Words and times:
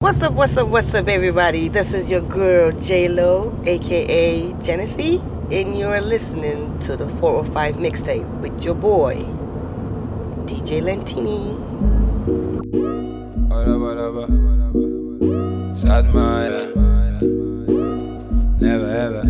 What's 0.00 0.22
up, 0.22 0.32
what's 0.34 0.56
up, 0.56 0.68
what's 0.68 0.94
up, 0.94 1.08
everybody? 1.08 1.68
This 1.68 1.92
is 1.92 2.08
your 2.08 2.20
girl 2.20 2.70
J 2.70 3.08
Lo, 3.08 3.52
aka 3.66 4.52
Genesee, 4.62 5.20
and 5.50 5.76
you're 5.76 6.00
listening 6.00 6.78
to 6.86 6.96
the 6.96 7.08
405 7.18 7.74
mixtape 7.78 8.40
with 8.40 8.62
your 8.62 8.76
boy, 8.76 9.16
DJ 10.46 10.80
Lentini. 10.86 11.58
Sad 15.76 16.14
never 18.68 18.90
ever. 19.06 19.22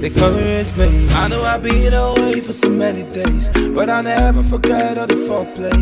They 0.00 0.10
courage 0.10 0.76
me. 0.76 0.88
I 1.22 1.28
know 1.28 1.42
I've 1.42 1.62
been 1.62 1.94
away 1.94 2.40
for 2.40 2.52
so 2.52 2.68
many 2.68 3.02
days, 3.18 3.48
but 3.74 3.88
I 3.88 4.02
never 4.02 4.42
forget 4.42 4.98
all 4.98 5.06
the 5.06 5.20
foreplay. 5.28 5.78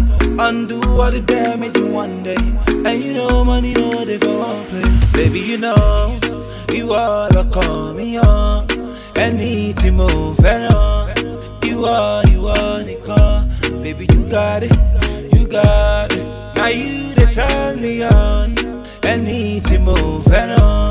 Undo 0.46 0.80
all 1.00 1.10
the 1.10 1.20
damage 1.20 1.76
in 1.76 1.92
one 1.92 2.22
day, 2.22 2.42
and 2.86 2.96
you 3.02 3.12
know 3.14 3.44
money 3.44 3.72
no 3.74 3.90
they 4.04 4.18
for 4.18 4.38
one 4.38 4.62
play. 4.70 4.88
Baby, 5.18 5.40
you 5.40 5.58
know 5.58 6.18
you 6.72 6.92
all 6.92 7.36
are 7.40 7.50
call 7.50 7.94
me 7.94 8.18
on. 8.18 8.66
Anything 9.16 9.96
move 9.96 10.44
on. 10.44 11.14
You 11.68 11.84
are, 11.86 12.22
you 12.28 12.46
are 12.46 12.82
the 12.88 12.96
call. 13.06 13.38
Baby, 13.82 14.06
you 14.12 14.22
got 14.28 14.62
it, 14.62 14.76
you 15.34 15.46
got 15.48 16.12
it. 16.12 16.26
Now 16.54 16.68
you 16.68 17.14
they 17.14 17.32
turn 17.32 17.80
me 17.80 18.04
on. 18.04 18.48
Anything 19.02 19.84
move 19.84 20.26
on. 20.32 20.85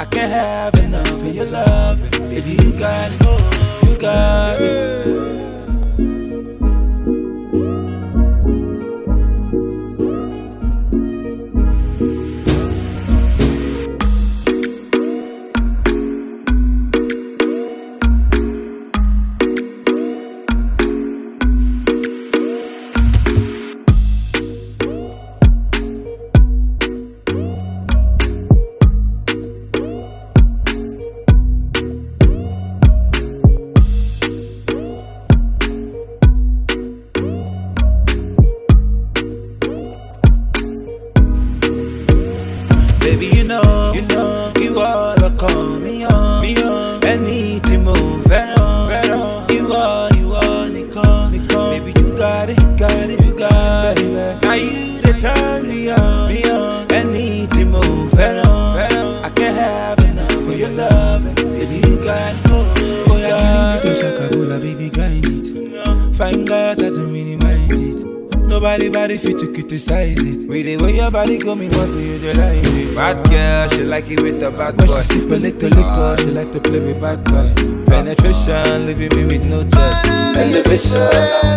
I 0.00 0.04
can't 0.04 0.30
have 0.30 0.74
enough 0.86 1.10
of 1.10 1.34
your 1.34 1.46
love. 1.46 2.00
Baby, 2.28 2.50
you 2.50 2.72
got 2.78 3.12
it. 3.12 3.88
You 3.88 3.98
got 3.98 4.60
it. 4.60 5.47
me 71.58 71.68
what 71.70 71.90
do 71.90 71.98
you 71.98 72.18
do 72.18 72.32
like 72.34 72.64
it? 72.64 72.94
Bad 72.94 73.16
girl, 73.30 73.68
she 73.68 73.84
like 73.84 74.08
it 74.10 74.20
with 74.20 74.42
a 74.42 74.56
bad 74.56 74.76
boy. 74.76 74.86
When 74.86 75.02
she 75.02 75.18
sip 75.18 75.30
a 75.30 75.36
little 75.36 75.70
liquor, 75.70 76.16
she 76.18 76.30
like 76.30 76.52
to 76.52 76.60
play 76.60 76.80
with 76.80 77.00
bad 77.00 77.24
boys. 77.24 77.54
Penetration, 77.86 78.86
leaving 78.86 79.14
me 79.16 79.24
with 79.26 79.48
no 79.48 79.62
choice. 79.64 80.04
Elevation. 80.36 81.48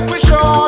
make 0.00 0.10
we 0.10 0.18
sure 0.20 0.67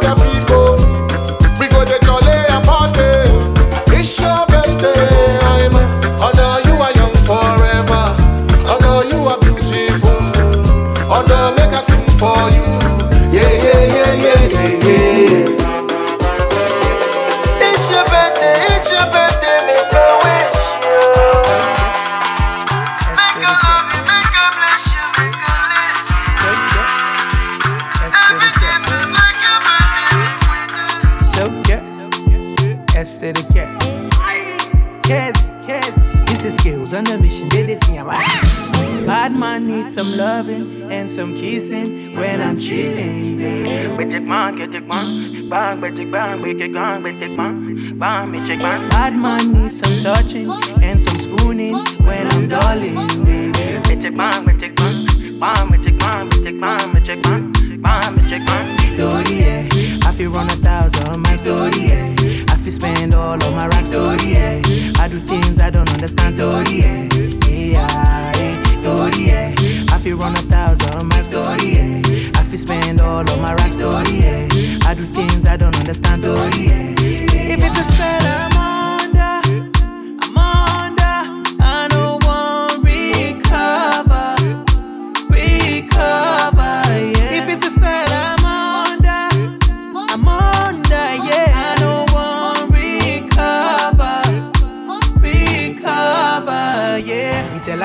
Bad 48.91 49.17
man 49.17 49.53
needs 49.53 49.79
some 49.79 49.99
touching 49.99 50.51
and 50.83 51.01
some 51.01 51.17
spooning 51.19 51.75
when 52.05 52.31
I'm 52.33 52.49
darling, 52.49 53.07
baby. 53.25 53.81
Bitch, 53.89 54.15
bang, 54.15 54.45
bitch, 54.45 54.77
bang, 54.77 55.07
bang, 55.41 55.69
bitch, 55.71 55.99
bang, 55.99 56.29
bitch, 56.29 56.61
bang, 56.61 56.93
bitch, 56.93 57.23
bang, 57.23 57.53
bang. 57.83 58.97
Story, 58.97 59.39
yeah. 59.41 59.99
I 60.05 60.13
feel 60.13 60.31
run 60.31 60.51
a 60.51 60.57
thousand 60.57 61.23
miles, 61.23 61.41
story, 61.41 61.71
yeah. 61.79 62.15
I 62.49 62.57
feel 62.57 62.73
spend 62.73 63.15
all 63.15 63.43
of 63.43 63.55
my 63.55 63.67
racks, 63.69 63.89
story, 63.89 64.19
yeah. 64.23 64.61
I 64.99 65.09
do 65.09 65.19
things 65.19 65.59
I 65.59 65.71
don't 65.71 65.91
understand, 65.91 66.37
story, 66.37 66.81
yeah. 66.81 67.09
Yeah, 67.49 68.33
yeah, 68.37 68.81
story, 68.83 69.25
yeah. 69.25 69.95
I 69.95 69.99
feel 69.99 70.19
run 70.19 70.35
a 70.35 70.43
thousand 70.43 71.09
miles. 71.09 71.27
story, 71.27 71.73
yeah. 71.73 72.40
I 72.51 72.53
feel 72.55 72.59
spend 72.59 73.01
all 73.01 73.21
of 73.21 73.41
my 73.41 73.55
racks, 73.55 73.77
story, 73.77 74.19
yeah. 74.19 74.79
I 74.83 74.95
do 74.95 75.05
things 75.05 75.47
I 75.47 75.57
don't 75.57 75.77
understand, 75.77 76.25
story, 76.25 76.67
yeah. 76.67 76.95
If 76.99 77.63
it's 77.63 77.79
a 77.79 77.85
spell, 77.85 78.27
I'm 78.27 78.50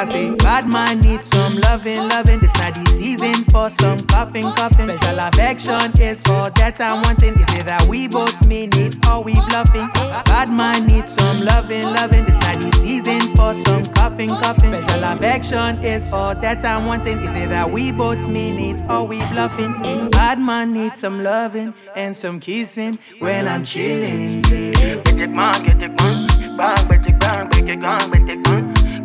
Say, 0.06 0.36
bad 0.36 0.68
man 0.70 1.02
needs 1.02 1.28
some 1.28 1.54
loving, 1.62 2.08
loving. 2.10 2.40
This 2.40 2.54
not 2.58 2.76
the 2.76 2.86
season 2.92 3.44
for 3.46 3.70
some 3.72 4.00
coughing, 4.02 4.44
coughing. 4.44 4.96
Special 4.98 5.20
affection 5.20 6.00
is 6.00 6.22
all 6.28 6.52
that 6.52 6.80
I'm 6.80 7.02
wanting. 7.02 7.34
Is 7.34 7.60
it 7.60 7.66
that 7.66 7.88
we 7.88 8.08
both 8.08 8.46
mean 8.46 8.70
it 8.74 8.96
or 9.08 9.24
we 9.24 9.34
bluffing? 9.34 9.88
Bad 10.26 10.52
man 10.52 10.86
needs 10.86 11.14
some 11.14 11.40
loving, 11.40 11.84
loving. 11.84 12.24
This 12.26 12.40
not 12.40 12.60
the 12.62 12.72
season 12.80 13.20
for 13.36 13.56
some 13.56 13.84
coughing, 13.86 14.30
coughing. 14.30 14.80
Special 14.82 15.04
affection 15.06 15.84
is 15.84 16.06
all 16.14 16.36
that 16.36 16.64
I'm 16.64 16.86
wanting. 16.86 17.20
Is 17.22 17.36
it 17.36 17.50
that 17.50 17.72
we 17.72 17.92
both 17.92 18.28
mean 18.28 18.60
it 18.60 18.82
or 18.90 19.08
we 19.08 19.18
bluffing? 19.34 20.10
Bad 20.12 20.40
man 20.40 20.74
needs 20.74 21.00
some 21.00 21.24
loving 21.24 21.74
and 21.96 22.16
some 22.16 22.40
kissing 22.40 23.00
when 23.20 23.48
I'm 23.48 23.64
chilling. 23.64 24.44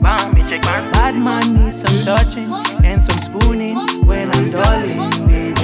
Bad 0.01 1.15
man 1.17 1.55
needs 1.55 1.81
some 1.81 2.01
touching 2.01 2.53
and 2.85 3.03
some 3.03 3.19
spooning 3.19 3.77
when 4.07 4.31
I'm 4.31 4.51
darling, 4.51 5.11
baby. 5.27 5.61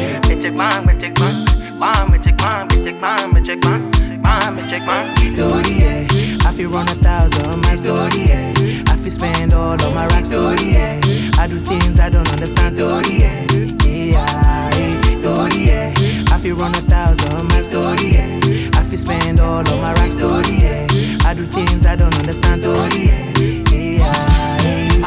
Story, 5.37 5.75
yeah. 5.79 6.07
I 6.47 6.53
feel 6.53 6.71
run 6.71 6.89
a 6.89 6.95
thousand 6.95 7.61
my 7.63 7.77
story, 7.77 8.25
yeah. 8.27 8.53
I 8.89 8.97
feel 8.97 9.11
spend 9.11 9.53
all 9.53 9.75
of 9.75 9.95
my 9.95 10.07
racks, 10.09 10.29
story, 10.29 10.73
yeah. 10.73 11.01
I 11.39 11.47
do 11.47 11.59
things 11.59 12.01
I 12.01 12.09
don't 12.09 12.29
understand, 12.33 12.77
story, 12.77 13.19
yeah. 13.21 13.47
Yeah, 13.85 14.71
yeah. 14.77 15.21
Story, 15.21 15.65
yeah. 15.67 15.95
I 16.31 16.39
feel 16.39 16.57
run 16.57 16.75
a 16.75 16.81
thousand 16.81 17.49
my 17.49 17.63
story, 17.63 18.13
yeah. 18.13 18.71
I 18.75 18.83
feel 18.83 18.99
spend 18.99 19.41
all 19.41 19.61
of 19.61 19.81
my 19.81 19.93
racks, 19.95 20.15
story, 20.15 20.57
yeah. 20.57 20.87
I 21.25 21.35
do 21.35 21.45
things 21.45 21.85
I 21.87 21.97
don't 21.97 22.15
understand, 22.19 22.63
story, 22.63 23.07
yeah. 23.07 23.66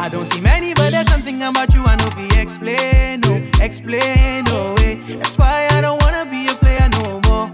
I 0.00 0.08
don't 0.08 0.24
see 0.24 0.40
many, 0.40 0.72
but 0.72 0.92
there's 0.92 1.10
something 1.10 1.42
about 1.42 1.74
you 1.74 1.84
I 1.84 1.94
know 1.96 2.06
fi 2.06 2.40
explain, 2.40 3.20
no, 3.20 3.34
explain, 3.60 4.44
no 4.44 4.74
way. 4.78 4.94
That's 5.16 5.36
why 5.36 5.68
I 5.72 5.82
don't 5.82 6.02
wanna 6.02 6.24
be 6.24 6.48
a 6.48 6.54
player 6.54 6.88
no 6.88 7.20
more, 7.28 7.48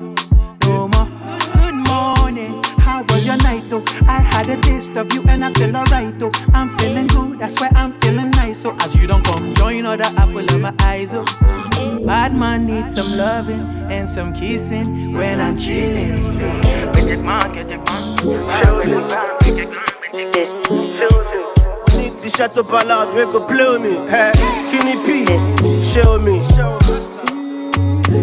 no 0.63 0.87
more. 0.87 1.09
Good 1.59 1.75
morning, 1.75 2.63
how 2.79 3.03
was 3.09 3.27
your 3.27 3.37
night 3.39 3.69
though? 3.69 3.83
I 4.07 4.21
had 4.21 4.49
a 4.49 4.57
taste 4.61 4.97
of 4.97 5.13
you 5.13 5.25
and 5.27 5.45
I 5.45 5.53
feel 5.55 5.77
alright 5.77 6.17
though. 6.21 6.31
I'm 6.55 6.79
feeling 6.79 7.09
good, 7.09 7.41
that's 7.41 7.61
why 7.61 7.69
I'm 7.75 7.93
feeling 8.01 8.31
nice. 8.31 8.61
So 8.61 8.77
as 8.79 8.95
you 8.95 9.09
don't 9.09 9.25
come 9.25 9.53
join 9.55 9.85
other 9.85 10.05
apple 10.17 10.39
of 10.39 10.61
my 10.61 10.73
eyes 10.83 11.09
oh. 11.15 11.25
Bad 12.07 12.33
man 12.33 12.65
needs 12.69 12.95
some 12.95 13.11
loving 13.17 13.67
and 13.91 14.09
some 14.09 14.33
kissing 14.33 15.15
when 15.15 15.41
I'm 15.41 15.59
chilling. 15.59 16.39
Need 20.15 21.16
shut 22.31 22.57
up 22.59 22.71
loud, 22.71 23.15
we 23.15 23.25
go 23.25 23.47
blow 23.47 23.79
me. 23.79 23.95
Hey, 24.11 24.33
Kenny 24.71 24.97
P, 25.05 25.27
show 25.83 26.19
me. 26.19 26.43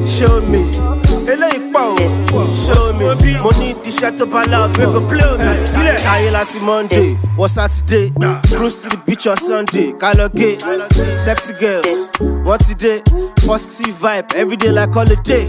Show 0.06 0.42
me. 0.42 0.93
Eléyìí 1.32 1.60
pọ̀ 1.74 1.86
o, 2.34 2.40
show 2.64 2.94
me. 2.94 3.06
Mo 3.44 3.50
ní 3.60 3.74
the 3.84 3.92
shut 3.92 4.22
up 4.22 4.34
loud, 4.52 4.78
we 4.78 4.86
go 4.86 5.00
blow 5.00 5.38
me. 5.38 5.54
Ayé 6.12 6.30
láti 6.32 6.60
Monday, 6.62 7.18
wọ 7.38 7.48
Saturday, 7.50 8.12
cruise 8.50 8.78
to 8.82 8.90
the 8.90 8.98
beach 9.06 9.28
on 9.28 9.38
Sunday, 9.38 9.94
Kálọ́gé, 9.94 10.58
sexy 11.18 11.54
girls, 11.60 12.10
wọ́n 12.46 12.58
ti 12.66 12.74
dé, 12.76 13.02
positive 13.48 13.96
vibe, 14.02 14.26
everyday 14.36 14.72
like 14.72 14.94
holiday. 14.94 15.46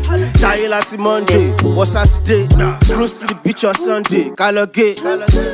Ayé 0.50 0.68
láti 0.68 0.96
Monday, 0.98 1.52
wọ 1.62 1.84
Saturday, 1.86 2.46
cruise 2.86 3.14
to 3.18 3.26
the 3.26 3.34
beach 3.44 3.64
on 3.64 3.74
Sunday, 3.74 4.30
Kálọ́gé, 4.38 4.94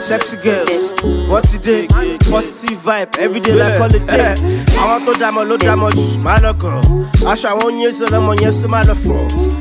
sexy 0.02 0.36
girls, 0.42 0.94
wọ́n 1.30 1.42
ti 1.50 1.58
dé, 1.58 1.86
positive 2.30 2.78
vibe, 2.84 3.10
everyday 3.18 3.54
like 3.54 3.78
holiday. 3.78 4.34
Àwọn 4.80 5.00
tó 5.06 5.12
dámọ̀ 5.20 5.44
ló 5.48 5.56
dámọ̀ 5.56 5.90
jù, 5.96 6.18
má 6.24 6.36
lọ 6.42 6.52
kàn. 6.60 6.80
Aṣọ 7.30 7.48
àwọn 7.52 7.64
oyin 7.66 7.92
sọ 7.92 8.06
lọ́mọ 8.12 8.32
yẹn 8.42 8.52
sún 8.52 8.70
má 8.70 8.82
lọ 8.88 8.94
fọ̀. 9.04 9.20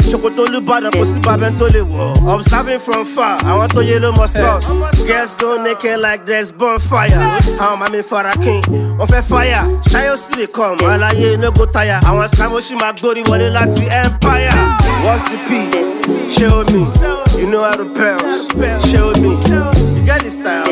Ṣòkòtò 0.10 0.44
Olúbàdàn 0.50 0.92
kò 0.98 1.06
sí 1.06 1.20
bàbá 1.26 1.50
tó 1.60 1.66
lè 1.74 1.80
wọ̀. 1.82 2.34
Observing 2.34 2.80
from 2.80 3.06
far, 3.16 3.38
àwọn 3.46 3.68
tó 3.68 3.82
yé 3.82 4.00
ló 4.00 4.12
must 4.18 4.34
cause. 4.34 4.66
Girls 5.08 5.36
go 5.38 5.58
naked 5.64 6.00
like 6.00 6.26
there's 6.26 6.52
bonfire. 6.52 7.14
Àwọn 7.60 7.78
màmí 7.80 8.02
fara 8.10 8.32
kín, 8.44 8.62
wọ́n 8.98 9.08
fẹ́ 9.08 9.22
fire. 9.30 9.62
Ṣáyọ̀ 9.92 10.18
sì 10.18 10.34
lè 10.40 10.48
kọ̀ 10.48 10.76
mọ́ 10.80 10.90
aláyé 10.94 11.38
no 11.40 11.52
go 11.52 11.66
tire. 11.66 12.00
Àwọn 12.10 12.28
scamo 12.28 12.58
ṣì 12.60 12.76
máa 12.82 12.94
gbórí 12.94 13.22
wọlé 13.30 13.50
láti 13.54 13.84
empire. 14.04 14.54
What's 15.06 15.24
the 15.30 15.38
P? 15.48 15.50
Show 16.34 16.64
me. 16.74 16.82
You 17.40 17.48
know 17.52 17.62
how 17.64 17.76
to 17.78 17.86
bounce. 17.86 18.48
Show 18.90 19.14
me. 19.22 19.32
You 19.96 20.02
get 20.06 20.20
the 20.24 20.30
style. 20.32 20.66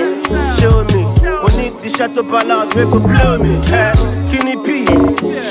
Show 0.59 0.83
me. 0.91 1.03
Mo 1.41 1.47
ní 1.57 1.71
the 1.81 1.89
shut 1.89 2.17
up 2.17 2.31
loud, 2.31 2.73
we 2.73 2.83
go 2.85 2.99
blow 2.99 3.37
me. 3.37 3.61
Eh, 3.71 3.93
Kenny 4.31 4.55
P, 4.65 4.85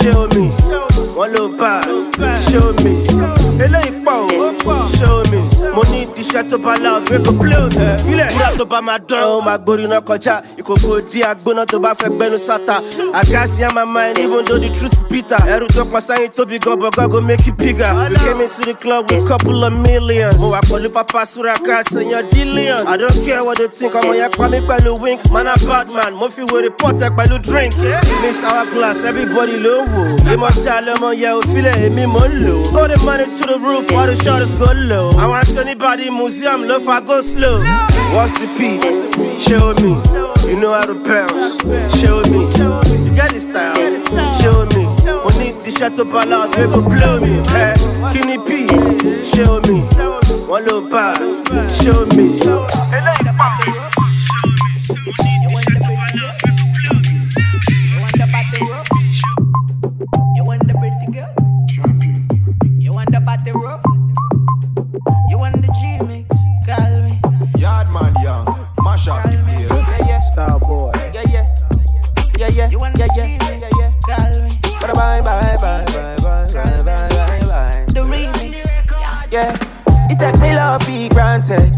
show 0.02 0.26
me. 0.34 0.50
Wọ́n 1.17 1.28
ló 1.34 1.49
bá, 1.58 1.81
show 2.50 2.73
me. 2.84 3.45
Eléyìí 3.64 3.90
pọ̀ 4.04 4.18
o, 4.74 4.76
show 4.96 5.18
ní 6.26 6.32
the 6.32 6.50
shut 6.50 6.52
up 6.52 6.64
loud, 6.81 7.11
oh, 7.11 7.19
we 7.19 7.25
go 7.25 7.32
blow 7.32 7.69
me. 7.69 8.12
Ilé 8.12 8.26
ìwúrà 8.31 8.56
tó 8.58 8.64
bá 8.64 8.81
máa 8.81 8.99
dán, 9.08 9.23
ó 9.25 9.40
máa 9.40 9.56
gborí 9.58 9.87
náà 9.87 10.00
kọjá. 10.00 10.40
Ìkòkò 10.58 11.00
di 11.12 11.20
agbóná 11.23 11.64
tó 11.67 11.78
bá 11.78 11.94
fẹ́ 11.94 12.11
gbẹnu 12.17 12.38
sáta. 12.38 12.81
Àgáàsì 13.12 13.62
á 13.64 13.70
máa 13.75 13.84
mind 13.87 14.19
even 14.19 14.44
though 14.44 14.58
the 14.58 14.69
truth 14.70 14.93
is 14.93 15.00
bitter. 15.11 15.38
Ẹrù 15.49 15.67
tó 15.75 15.84
pọ̀ 15.84 16.00
sáyìn 16.00 16.31
tóbi 16.37 16.58
gan 16.64 16.78
but 16.78 16.94
God 16.96 17.11
go 17.11 17.20
make 17.20 17.46
it 17.46 17.56
bigger. 17.56 17.93
We 18.11 18.17
came 18.17 18.40
into 18.40 18.62
the 18.64 18.75
club 18.75 19.11
with 19.11 19.25
a 19.25 19.26
couple 19.28 19.64
of 19.64 19.73
millions. 19.73 20.38
Mo 20.38 20.50
wà 20.50 20.61
pẹ̀lú 20.61 20.93
Papa 20.93 21.26
Suraka 21.26 21.82
àtẹ̀yàn 21.82 22.30
Dillion. 22.30 22.87
I 22.87 22.97
don't 22.97 23.25
care 23.26 23.45
what 23.45 23.59
they 23.59 23.68
think, 23.68 23.95
ọmọ 23.95 24.12
yẹn 24.14 24.30
pa 24.37 24.49
mí 24.49 24.59
pẹ̀lú 24.68 24.99
wink. 25.00 25.21
Man 25.33 25.47
a 25.47 25.54
bad 25.68 25.88
man, 25.88 26.14
mo 26.14 26.28
fi 26.28 26.42
wèrè 26.42 26.71
pọ̀tẹ́ 26.78 27.11
pẹ̀lú 27.16 27.38
drink. 27.42 27.73
Miss 28.23 28.42
hourglass, 28.45 29.04
everybody 29.04 29.56
ló 29.59 29.85
ń 29.85 29.88
wò. 29.95 30.33
Ìmọ̀ 30.35 30.50
tí 30.62 30.68
a 30.68 30.80
lọ́mọ 30.80 31.11
yẹ 31.23 31.30
òfìlẹ̀ 31.38 31.87
èmi 31.87 32.06
mò 32.06 32.23
ń 32.28 32.33
lò. 32.45 32.56
Throw 32.73 32.88
the 32.88 32.99
money 33.04 33.25
to 33.26 33.47
the 33.47 33.59
roof, 33.59 33.90
all 33.92 34.06
the 34.06 34.16
shutters 34.16 34.54
go 34.54 34.66
low. 34.75 35.11
Àwọn 35.12 35.37
Anthony 35.38 35.75
museum, 36.16 36.66
love 36.66 36.88
I 36.88 37.00
go 37.00 37.20
slow. 37.20 37.61
What's 38.14 38.32
the 38.38 38.49
P? 38.56 38.80
Show 39.38 39.75
me. 39.85 39.92
You 40.50 40.58
know 40.61 40.73
how 40.73 40.87
to 40.87 40.94
bounce. 40.94 41.56
Show 42.00 42.23
me. 42.32 42.40
You 43.04 43.14
got 43.14 43.30
the 43.32 43.40
style. 43.40 43.75
Show 44.40 44.64
me. 44.75 44.85
Money 45.25 45.52
the 45.62 45.70
chateau 45.70 46.04
ballad, 46.04 46.52
they 46.52 46.66
go 46.66 46.80
blow 46.80 47.20
me. 47.20 47.42
Hey, 47.52 47.75
Kenny 48.12 48.38
P. 48.38 48.66
Show 49.25 49.61
me. 49.68 49.80
One 50.49 50.64
little 50.64 50.88
bar. 50.88 51.16
Show 51.82 52.06
me. 52.16 52.38
You 60.35 60.44
want 60.44 60.66
the 60.66 60.75
pretty 60.78 61.06
girl? 61.12 61.32
You 62.78 62.92
want 62.92 63.11
the 63.11 63.20
body 63.20 63.52
rough? 63.52 63.95
Star 70.37 70.59
boy. 70.59 70.93
Yeah, 71.14 71.23
yeah. 71.33 71.47
Yeah, 72.37 72.49
yeah. 72.49 72.69
You 72.69 72.78
want 72.78 72.93
the 72.93 73.09
G 73.16 73.38
mix? 73.40 73.57
Yeah, 73.57 73.71
yeah. 73.81 73.93
Call 74.05 74.43
me. 74.43 74.61
Bye 74.83 74.93
bye 74.93 75.21
bye 75.23 75.57
bye 75.57 75.85
bye 75.88 76.16
bye 76.21 76.47
bye 76.52 77.09
bye 77.09 77.40
bye. 77.49 77.85
The 77.88 78.02
remix. 78.05 78.52
Yeah, 79.33 79.57
you 80.11 80.16
take 80.21 80.38
me 80.38 80.55
love 80.55 80.83
for 80.83 81.09
granted. 81.14 81.73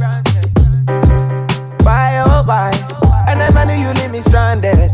Why 1.87 2.19
oh 2.27 2.43
why? 2.47 2.75
And 3.29 3.39
I 3.41 3.47
never 3.47 3.65
knew 3.65 3.79
you 3.79 3.95
leave 3.95 4.11
me 4.11 4.23
stranded. 4.23 4.91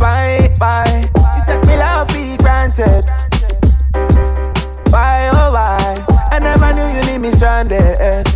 Bye 0.00 0.52
bye. 0.58 1.06
You 1.14 1.42
take 1.46 1.62
me 1.64 1.76
love 1.78 2.10
for 2.10 2.42
granted. 2.42 3.04
Why 4.90 5.30
oh 5.32 5.52
why? 5.54 6.04
I 6.32 6.40
never 6.40 6.72
knew 6.74 6.88
you 6.98 7.06
leave 7.06 7.20
me 7.20 7.30
stranded. 7.30 8.26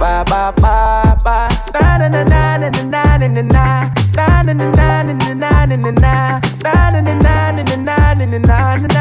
Bye 0.00 0.24
bye 0.24 0.52
bye 0.56 1.05
na 1.26 1.98
na 1.98 2.08
na 2.08 2.24
na 2.24 2.70
na 2.70 3.28
na 3.28 3.42
na. 3.42 3.90
Na 4.16 4.42
na 4.46 4.52
na 4.54 4.66
na 4.70 5.02
na 5.02 5.34
na 5.34 5.66
na 5.66 5.76
na 5.76 5.90
na. 5.90 6.40
Na 6.62 6.90
na 6.90 7.00
na 7.00 7.14
na 7.14 7.52
na 7.52 7.76
na 7.76 8.16
na 8.16 8.38
na 8.38 8.76
na 8.76 8.88
na. 8.94 8.95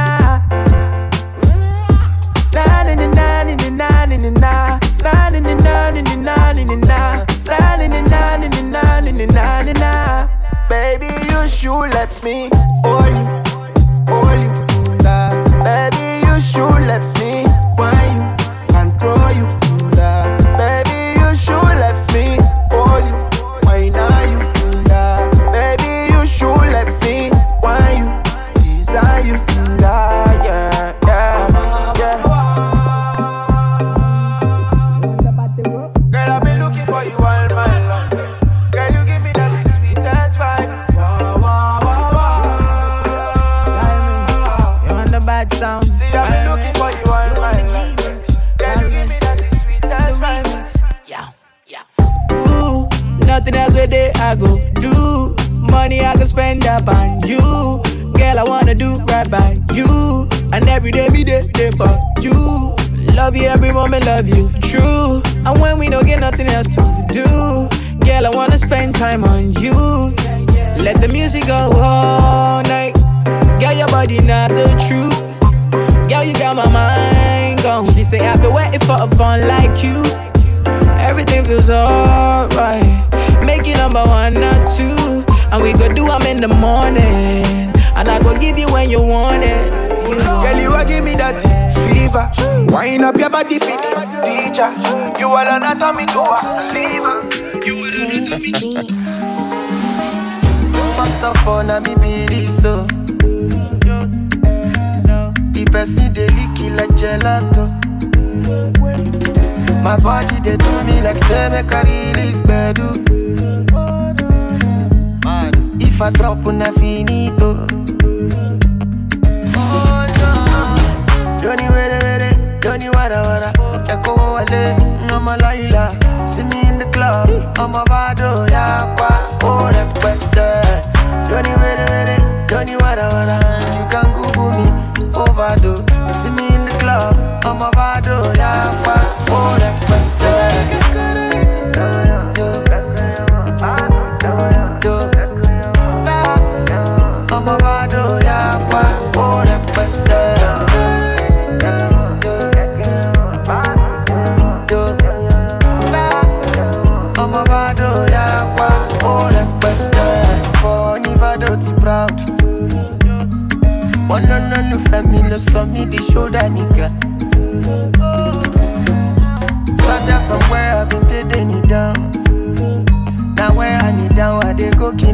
See 126.35 126.43
me 126.43 126.67
in 126.67 126.77
the 126.77 126.85
club, 126.91 127.29
I'm 127.57 127.73
a 127.75 127.85
bado 127.85 128.44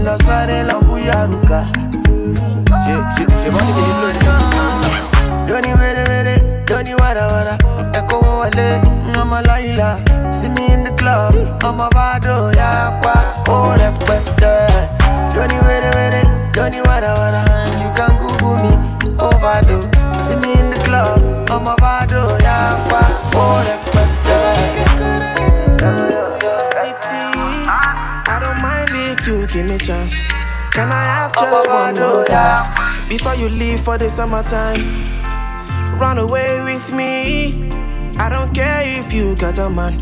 kill 0.01 0.09
us, 0.09 0.21
lambu 0.67 0.97
yaruka. 0.97 1.59
She, 2.83 2.93
she, 3.13 3.23
she 3.39 3.49
want 3.53 3.67
to 3.67 3.73
get 3.77 3.87
it 3.89 4.23
Doni 5.47 5.71
were 5.79 6.01
were, 6.09 6.65
doni 6.65 6.93
wara 6.95 7.27
wara. 7.31 7.55
Eko 7.93 8.17
wale, 8.39 8.81
ngama. 9.11 9.41
See 10.33 10.49
me 10.49 10.73
in 10.73 10.83
the 10.83 10.91
club, 10.97 11.35
a 11.79 11.89
bado 11.89 12.51
yakwa. 12.53 13.15
Oh 13.47 13.75
repete. 13.77 14.53
Doni 15.35 15.57
were 15.65 15.91
were, 15.95 16.51
doni 16.53 16.81
wara 16.81 17.13
wara. 17.19 17.41
You 17.81 17.89
overdose. 19.19 19.87
See 20.25 20.35
in 20.59 20.69
the 20.71 20.77
club, 20.83 21.21
a 21.67 21.75
bado. 21.75 22.21
City, 22.41 23.90
give 29.61 29.69
me 29.69 29.85
chance. 29.85 30.15
Can 30.71 30.91
I 30.91 31.03
have 31.03 31.33
oh, 31.37 31.41
just 31.41 31.53
oh, 31.53 31.69
oh, 31.69 31.83
one 31.83 31.95
more 31.95 32.25
dance 32.25 33.09
before 33.09 33.35
you 33.35 33.49
leave 33.49 33.81
for 33.81 33.97
the 33.97 34.09
summertime? 34.09 35.05
Run 35.99 36.17
away 36.17 36.61
with 36.63 36.93
me. 36.93 37.69
I 38.17 38.29
don't 38.29 38.53
care 38.53 38.81
if 38.99 39.13
you 39.13 39.35
got 39.35 39.57
a 39.59 39.69
man. 39.69 39.97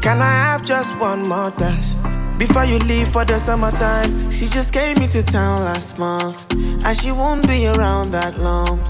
Can 0.00 0.20
I 0.20 0.30
have 0.30 0.62
just 0.64 0.98
one 0.98 1.26
more 1.26 1.50
dance 1.52 1.94
before 2.38 2.64
you 2.64 2.78
leave 2.78 3.08
for 3.08 3.24
the 3.24 3.38
summertime? 3.38 4.30
She 4.30 4.48
just 4.48 4.72
came 4.72 4.96
into 4.98 5.22
town 5.22 5.64
last 5.64 5.98
month, 5.98 6.52
and 6.52 6.96
she 6.96 7.10
won't 7.12 7.46
be 7.48 7.66
around 7.66 8.12
that 8.12 8.38
long. 8.38 8.80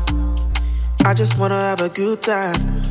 I 1.04 1.14
just 1.14 1.38
wanna 1.38 1.60
have 1.60 1.80
a 1.80 1.88
good 1.88 2.22
time. 2.22 2.82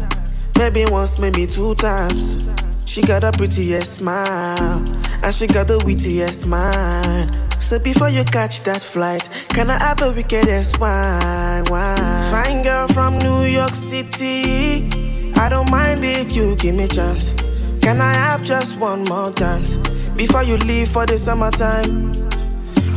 Maybe 0.57 0.85
once, 0.85 1.19
maybe 1.19 1.45
two 1.45 1.75
times. 1.75 2.49
She 2.85 3.01
got 3.01 3.23
a 3.23 3.31
prettiest 3.31 3.95
smile, 3.95 4.83
and 5.23 5.33
she 5.33 5.47
got 5.47 5.67
the 5.67 5.77
wittiest 5.85 6.45
mind. 6.47 7.37
So 7.59 7.79
before 7.79 8.09
you 8.09 8.23
catch 8.23 8.63
that 8.63 8.81
flight, 8.81 9.29
can 9.49 9.69
I 9.69 9.77
have 9.77 10.01
a 10.01 10.11
wickedest 10.11 10.79
wine? 10.79 11.63
wine? 11.69 12.31
Fine 12.31 12.63
girl 12.63 12.87
from 12.87 13.19
New 13.19 13.43
York 13.43 13.73
City. 13.73 14.89
I 15.35 15.47
don't 15.49 15.69
mind 15.71 16.03
if 16.03 16.35
you 16.35 16.55
give 16.55 16.75
me 16.75 16.87
chance. 16.87 17.33
Can 17.81 18.01
I 18.01 18.13
have 18.13 18.43
just 18.43 18.77
one 18.77 19.03
more 19.05 19.31
dance 19.31 19.75
before 20.15 20.43
you 20.43 20.57
leave 20.57 20.89
for 20.89 21.05
the 21.05 21.17
summertime? 21.17 22.13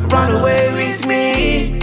Run 0.09 0.41
away 0.41 0.75
with 0.75 1.07
me. 1.07 1.79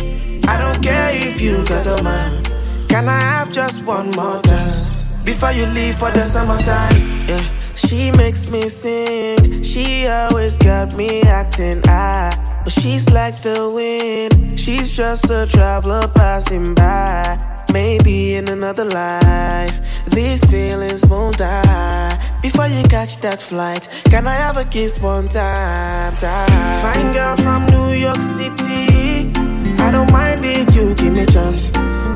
I 0.47 0.59
don't 0.59 0.83
care 0.83 1.11
if 1.13 1.41
you 1.41 1.65
got 1.65 1.99
a 1.99 2.03
man. 2.03 2.43
Can 2.87 3.07
I 3.07 3.19
have 3.19 3.51
just 3.51 3.85
one 3.85 4.11
more 4.11 4.41
dance 4.41 5.03
before 5.23 5.51
you 5.51 5.65
leave 5.67 5.95
for 5.97 6.11
the 6.11 6.25
summertime? 6.25 7.21
Yeah, 7.27 7.41
she 7.87 8.11
makes 8.11 8.49
me 8.49 8.69
sing. 8.69 9.63
She 9.63 10.07
always 10.07 10.57
got 10.57 10.95
me 10.95 11.21
acting 11.23 11.81
high. 11.85 12.33
But 12.63 12.73
she's 12.73 13.09
like 13.09 13.41
the 13.41 13.69
wind. 13.69 14.59
She's 14.59 14.91
just 14.91 15.29
a 15.29 15.45
traveler 15.47 16.07
passing 16.13 16.75
by. 16.75 17.37
Maybe 17.73 18.35
in 18.35 18.49
another 18.49 18.83
life, 18.83 19.79
these 20.07 20.43
feelings 20.45 21.05
won't 21.05 21.37
die. 21.37 22.39
Before 22.41 22.67
you 22.67 22.83
catch 22.83 23.21
that 23.21 23.39
flight, 23.39 23.87
can 24.05 24.27
I 24.27 24.35
have 24.35 24.57
a 24.57 24.65
kiss 24.65 24.99
one 24.99 25.27
time? 25.29 26.13
time? 26.15 26.81
Fine 26.81 27.13
girl 27.13 27.37
from 27.37 27.65
New 27.67 27.93
York 27.93 28.19
City. 28.19 29.31
I 29.79 29.89
don't 29.91 30.11
mind 30.11 30.41
if 30.43 30.75
you 30.75 30.93
give 30.95 31.13
me 31.13 31.25
chance. 31.27 31.69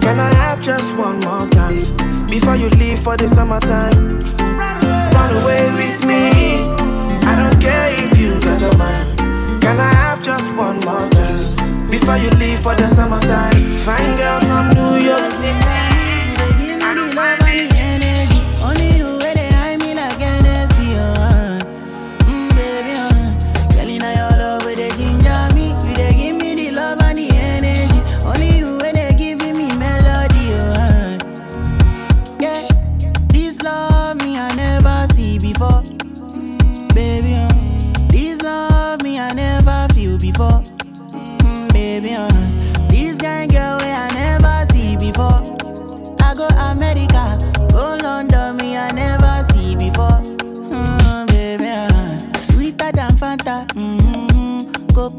Can 0.03 0.19
I 0.19 0.33
have 0.43 0.61
just 0.61 0.93
one 0.95 1.19
more 1.21 1.47
dance 1.47 1.89
before 2.29 2.57
you 2.57 2.69
leave 2.71 2.99
for 2.99 3.15
the 3.15 3.27
summertime? 3.27 4.44
Run 5.25 5.41
away 5.41 5.65
with 5.73 6.05
me. 6.05 6.21
I 7.25 7.33
don't 7.41 7.59
care 7.59 7.89
if 7.97 8.15
you 8.15 8.39
got 8.41 8.61
a 8.61 8.77
man. 8.77 9.59
Can 9.59 9.79
I 9.79 9.91
have 9.91 10.23
just 10.23 10.53
one 10.53 10.79
more 10.81 11.09
dance 11.09 11.55
before 11.89 12.17
you 12.17 12.29
leave 12.37 12.59
for 12.59 12.75
the 12.75 12.87
summertime? 12.87 13.73
Fine 13.77 14.17
girl 14.17 14.39
from 14.41 14.69
New 14.75 15.03
York 15.03 15.25
City. 15.25 15.84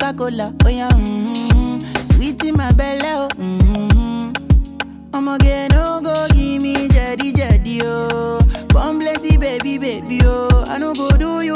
Coca 0.06 0.16
Cola, 0.30 0.54
oh 0.64 0.68
yeah, 0.68 0.88
mm-hmm. 0.90 1.80
sweet 2.04 2.40
in 2.44 2.56
my 2.56 2.70
belly, 2.72 3.00
oh. 3.06 3.26
Mm-hmm. 3.34 4.30
I'ma 5.12 5.36
get 5.38 5.72
no 5.72 6.00
go 6.00 6.28
give 6.28 6.62
me 6.62 6.86
jetty 6.88 7.32
jetty, 7.32 7.80
oh. 7.82 8.38
Plenty, 8.68 9.36
baby, 9.36 9.78
baby, 9.78 10.20
oh. 10.22 10.64
I 10.68 10.78
no 10.78 10.94
go 10.94 11.10
do 11.16 11.40
you 11.42 11.55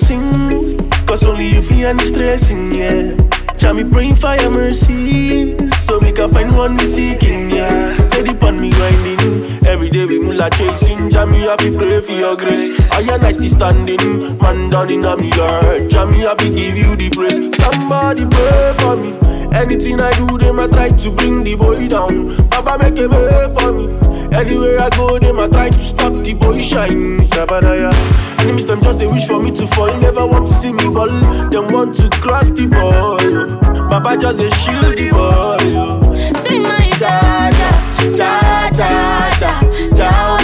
blessings, 0.00 0.74
cause 1.06 1.26
only 1.26 1.48
you 1.48 1.62
feel 1.62 1.88
any 1.88 2.04
stressing, 2.04 2.74
yeah. 2.74 3.16
Jah 3.56 3.74
me 3.74 3.84
praying 3.84 4.14
for 4.14 4.34
your 4.36 4.50
mercy, 4.50 5.56
so 5.68 6.00
me 6.00 6.12
can 6.12 6.30
find 6.30 6.56
one 6.56 6.76
me 6.76 6.86
seeking, 6.86 7.50
yeah. 7.50 7.96
Steady 8.04 8.34
pon 8.34 8.58
me 8.60 8.70
grinding, 8.70 9.66
every 9.66 9.90
day 9.90 10.06
we 10.06 10.18
mula 10.18 10.48
chasing. 10.50 11.10
Jah 11.10 11.26
me 11.26 11.40
have 11.40 11.58
to 11.58 11.76
pray 11.76 12.00
for 12.00 12.12
your 12.12 12.36
grace. 12.36 12.80
I 12.92 13.00
am 13.00 13.20
nice 13.20 13.50
standing, 13.50 14.38
man 14.38 14.70
down 14.70 14.90
in 14.90 15.04
a 15.04 15.16
me 15.16 15.30
heart. 15.30 15.90
Jah 15.90 16.06
me 16.06 16.20
have 16.20 16.38
to 16.38 16.48
give 16.48 16.76
you 16.76 16.96
the 16.96 17.10
praise. 17.10 17.54
Somebody 17.58 18.24
pray 18.24 18.74
for 18.80 18.96
me. 18.96 19.12
Anything 19.52 20.00
I 20.00 20.12
do, 20.14 20.38
them 20.38 20.60
I 20.60 20.66
try 20.68 20.88
to 20.90 21.10
bring 21.10 21.44
the 21.44 21.56
boy 21.56 21.88
down. 21.88 22.34
Baba 22.48 22.78
make 22.82 22.98
a 22.98 23.08
way 23.08 23.54
for 23.58 23.72
me. 23.72 23.99
Anywhere 24.32 24.80
I 24.80 24.88
go, 24.90 25.18
them 25.18 25.40
I 25.40 25.48
try 25.48 25.68
to 25.68 25.72
stop 25.72 26.14
the 26.14 26.34
boy 26.34 26.60
shine. 26.60 27.20
Shabadaya. 27.30 27.92
Enemies 28.40 28.64
them 28.66 28.80
just 28.82 28.98
they 28.98 29.06
wish 29.06 29.26
for 29.26 29.42
me 29.42 29.50
to 29.50 29.66
fall. 29.66 29.92
Never 30.00 30.26
want 30.26 30.46
to 30.48 30.54
see 30.54 30.72
me 30.72 30.88
ball. 30.88 31.08
Them 31.50 31.72
want 31.72 31.94
to 31.96 32.08
cross 32.20 32.50
the 32.50 32.66
ball. 32.66 33.18
Baba 33.88 34.16
just 34.16 34.38
they 34.38 34.50
shield 34.50 34.96
the 34.96 35.10
boy. 35.10 36.38
Sing 36.38 36.62
my 36.62 36.90
ja 36.98 37.50
ja 37.50 37.70
ja 38.14 38.70
ja 38.74 38.90
ja 39.40 39.52
ja 39.94 40.39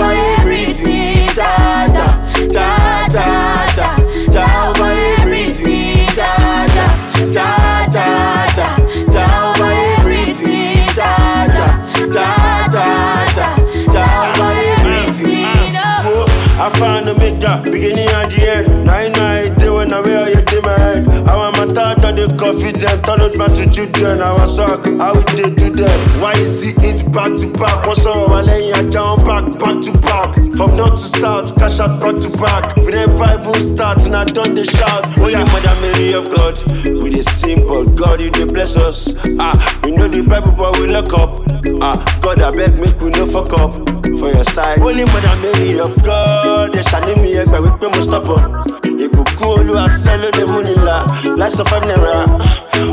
my 23.35 23.49
to 23.49 23.69
children. 23.71 24.21
I 24.21 24.33
was 24.33 24.55
shocked, 24.55 24.87
how 24.87 25.15
would 25.15 25.27
they 25.29 25.51
do 25.51 25.71
them? 25.71 26.01
Why 26.21 26.33
is 26.35 26.63
it 26.63 26.77
it 26.85 27.03
back 27.13 27.35
to 27.37 27.47
back? 27.59 27.87
What's 27.87 28.07
up, 28.07 28.31
I 28.31 28.43
lay 28.43 28.69
ya 28.71 28.83
down 28.91 29.19
back, 29.25 29.59
back 29.59 29.81
to 29.83 29.93
back. 29.99 30.35
From 30.57 30.77
north 30.77 30.95
to 30.95 31.09
south, 31.21 31.59
cash 31.59 31.81
out 31.81 31.99
back 32.01 32.17
to 32.23 32.31
back. 32.39 32.77
We 32.77 32.93
then 32.93 33.09
Bible 33.17 33.55
start 33.55 34.05
and 34.07 34.15
I 34.17 34.25
done 34.25 34.55
the 34.55 34.65
shout. 34.65 35.09
Oh 35.19 35.29
yeah, 35.29 35.45
Mother 35.53 35.75
Mary 35.81 36.13
of 36.15 36.31
God, 36.31 36.57
we 36.85 37.11
the 37.11 37.23
simple 37.23 37.85
God, 37.97 38.21
you 38.21 38.31
the 38.31 38.47
bless 38.47 38.77
us. 38.77 39.17
Ah, 39.39 39.57
we 39.83 39.91
know 39.93 40.09
the 40.09 40.23
Bible, 40.23 40.53
but 40.53 40.79
we 40.79 40.87
look 40.87 41.13
up. 41.15 41.43
Ah, 41.83 41.97
God, 42.23 42.41
I 42.41 42.51
beg, 42.53 42.79
make 42.79 43.01
we 43.01 43.11
no 43.11 43.27
fuck 43.27 43.53
up 43.59 43.75
for 44.19 44.31
your 44.31 44.45
side. 44.45 44.79
Holy 44.79 45.05
Mother 45.05 45.37
Mary 45.43 45.81
of 45.81 45.93
God, 46.05 46.73
they 46.73 46.83
shall 46.83 47.05
me 47.17 47.35
ẹgbẹ́ 47.35 47.61
wípé 47.65 47.87
mo 47.95 48.01
stop 48.01 48.29
up. 48.29 48.43
Ìbùkún 48.97 49.49
olúwa 49.59 49.89
sẹ́ 49.89 50.17
ló 50.23 50.29
lè 50.37 50.45
mú 50.47 50.61
nílà. 50.63 50.97
Láìsọ 51.37 51.65
five 51.69 51.85
naira, 51.85 52.25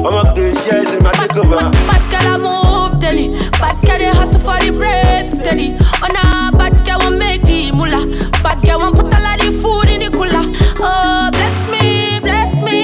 ọmọ 0.08 0.22
kejì 0.36 0.70
ẹ̀ 0.78 0.84
ṣe 0.90 0.98
máa 1.04 1.14
take 1.20 1.40
over. 1.42 1.64
Bad 1.90 2.04
girl 2.12 2.28
I 2.34 2.38
move 2.46 2.94
daily. 3.04 3.28
Bad 3.62 3.76
girl 3.86 3.98
they 4.02 4.12
hustle 4.18 4.40
for 4.46 4.58
the 4.64 4.72
bread 4.80 5.24
steady. 5.36 5.68
Oh 6.04 6.10
nah, 6.16 6.52
bad 6.60 6.74
girl 6.86 7.00
want 7.04 7.18
make 7.18 7.44
the 7.50 7.72
moolah. 7.78 8.06
Bad 8.44 8.58
girl 8.66 8.80
want 8.82 8.96
put 8.98 9.14
a 9.18 9.20
lot 9.26 9.40
of 9.48 9.54
food 9.62 9.88
in 9.94 10.00
the 10.04 10.10
cooler. 10.18 10.46
Oh 10.88 11.30
bless 11.36 11.58
me, 11.74 12.20
bless 12.28 12.54
me. 12.68 12.80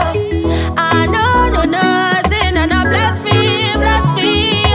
Oh. 0.00 0.74
I 0.76 1.06
know 1.14 1.34
no 1.54 1.62
no, 1.76 1.86
say 2.30 2.44
no 2.56 2.62
no 2.72 2.78
bless 2.90 3.16
me, 3.26 3.38
bless 3.82 4.06
me. 4.18 4.30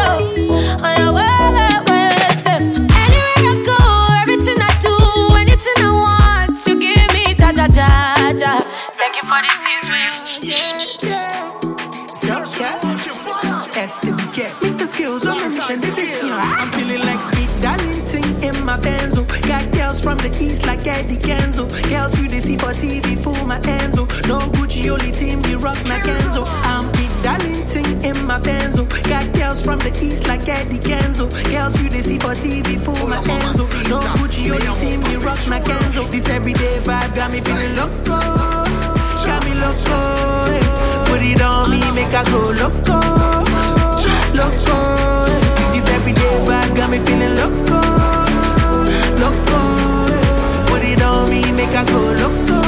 Oh, 0.08 0.84
oh 0.86 0.94
yeah, 0.98 1.10
well, 1.18 1.48
well, 1.58 1.80
well, 1.90 2.32
say. 2.44 2.58
Anywhere 3.04 3.42
I 3.52 3.64
go, 3.70 3.80
my 18.70 18.78
benzo. 18.78 19.26
Got 19.48 19.72
girls 19.72 20.00
from 20.00 20.18
the 20.20 20.30
east 20.40 20.66
like 20.68 20.86
Eddie 20.86 21.18
Kenzo. 21.18 21.66
Girls 21.90 22.14
who 22.16 22.28
they 22.28 22.40
see 22.40 22.56
for 22.56 22.72
TV, 22.72 23.18
fool 23.18 23.44
my 23.46 23.60
Enzo. 23.62 24.06
No 24.28 24.38
Gucci, 24.54 24.90
only 24.92 25.12
team, 25.12 25.42
we 25.44 25.56
rock 25.56 25.78
my 25.88 25.98
Kenzo. 26.00 26.44
I'm 26.70 26.86
speed 26.86 27.10
Darlington 27.24 27.86
in 28.06 28.18
my 28.28 28.40
benzo. 28.40 28.86
Got 29.10 29.34
girls 29.34 29.64
from 29.64 29.80
the 29.80 29.90
east 30.06 30.28
like 30.28 30.48
Eddie 30.48 30.78
Kenzo. 30.78 31.26
Girls 31.52 31.76
who 31.78 31.90
they 31.90 32.04
see 32.04 32.20
for 32.20 32.36
TV, 32.36 32.80
fool 32.80 33.08
my 33.08 33.18
Enzo. 33.24 33.66
No 33.90 34.02
Gucci, 34.18 34.52
only 34.54 34.72
team, 34.80 35.02
we 35.10 35.16
rock 35.26 35.40
my 35.50 35.60
Kenzo. 35.60 36.06
This 36.12 36.30
everyday 36.30 36.78
vibe 36.86 37.16
got 37.16 37.32
me 37.32 37.42
feeling 37.42 37.76
loco. 37.76 38.20
Got 39.26 39.46
me 39.46 39.54
loco. 39.64 39.98
eh. 40.54 41.06
Put 41.08 41.22
it 41.24 41.42
on 41.42 41.72
me, 41.72 41.80
make 41.98 42.14
I 42.14 42.24
go 42.30 42.52
loco. 42.62 42.98
Loco. 44.38 44.76
eh. 45.26 45.72
This 45.74 45.90
everyday 45.90 46.36
vibe 46.46 46.76
got 46.78 46.90
me 46.92 47.00
feeling 47.00 47.36
loco. 47.36 47.89
Loco. 49.20 49.60
eh. 50.14 50.66
Put 50.68 50.84
it 50.84 51.02
on 51.02 51.30
me, 51.30 51.42
make 51.52 51.76
I 51.76 51.84
go 51.86 52.00
loco. 52.00 52.54
Loco. 52.54 52.59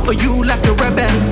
For 0.00 0.12
you 0.12 0.42
like 0.44 0.64
a 0.66 0.72
rebel. 0.72 1.31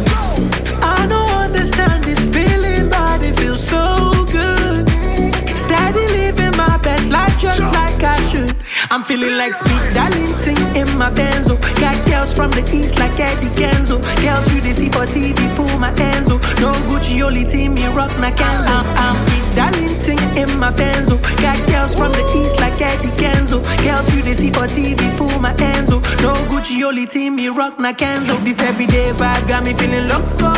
Feeling 9.11 9.37
like 9.37 9.55
speed 9.55 9.83
Darlington 9.93 10.57
in 10.79 10.89
my 10.97 11.11
benzo. 11.11 11.59
Got 11.81 11.99
girls 12.07 12.33
from 12.33 12.51
the 12.53 12.63
east 12.73 12.97
like 13.01 13.19
Eddie 13.19 13.51
Kenzo. 13.59 13.99
Girls 14.23 14.47
you 14.53 14.61
they 14.61 14.73
see 14.73 14.89
for 14.89 15.05
TV, 15.05 15.35
fool 15.57 15.75
my 15.79 15.91
Enzo. 15.95 16.39
No 16.63 16.71
Gucci, 16.87 17.21
only 17.23 17.45
team 17.45 17.75
me 17.75 17.87
rock 17.89 18.13
na 18.23 18.31
Kenzo. 18.31 18.71
I'm, 18.71 18.87
uh, 18.87 19.05
I'm 19.05 19.17
uh. 19.17 19.27
speed 19.27 19.47
Darlington 19.59 20.19
in 20.39 20.51
my 20.61 20.71
benzo. 20.71 21.17
Got 21.43 21.59
girls 21.69 21.97
from 21.97 22.13
the 22.13 22.25
east 22.39 22.61
like 22.61 22.81
Eddie 22.81 23.15
Kenzo. 23.21 23.59
Girls 23.83 24.07
you 24.15 24.23
they 24.23 24.35
see 24.35 24.51
for 24.53 24.69
TV, 24.75 25.01
fool 25.19 25.37
my 25.41 25.55
Enzo. 25.55 25.99
No 26.23 26.33
Gucci, 26.51 26.81
only 26.85 27.07
team 27.07 27.35
me 27.35 27.49
rock 27.49 27.81
na 27.81 27.93
Kenzo. 27.93 28.39
This 28.45 28.61
everyday 28.63 29.11
vibe 29.11 29.49
got 29.49 29.65
me 29.65 29.75
feeling 29.75 30.07
loco. 30.07 30.53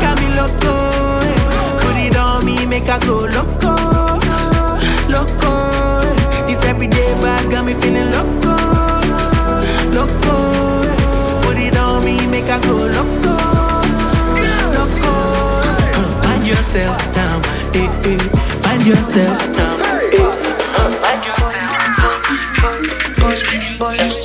Got 0.00 0.16
me 0.22 0.28
loco. 0.40 0.74
Put 1.82 1.96
it 2.06 2.16
on 2.16 2.46
me, 2.46 2.64
make 2.64 2.88
I 2.88 2.98
go 3.00 3.26
loco. 3.36 3.72
Loco 5.12 6.01
this 6.62 6.70
everyday 6.70 7.12
vibe 7.14 7.50
got 7.50 7.64
me 7.64 7.74
feeling 7.74 8.10
loco, 8.10 8.56
loco. 9.94 10.34
Put 11.42 11.58
it 11.58 11.76
on 11.76 12.04
me, 12.04 12.26
make 12.26 12.44
I 12.44 12.60
go 12.60 12.74
loco, 12.74 13.36
loco. 14.76 15.12
Find 16.22 16.46
yourself 16.46 17.14
down, 17.14 17.42
eh 17.74 17.88
eh. 18.04 18.18
Find 18.62 18.86
yourself 18.86 19.38
down, 19.56 19.80
eh. 19.80 20.22
Find 21.02 21.24
yourself 21.24 21.72
down, 21.96 22.20
eh. 24.00 24.21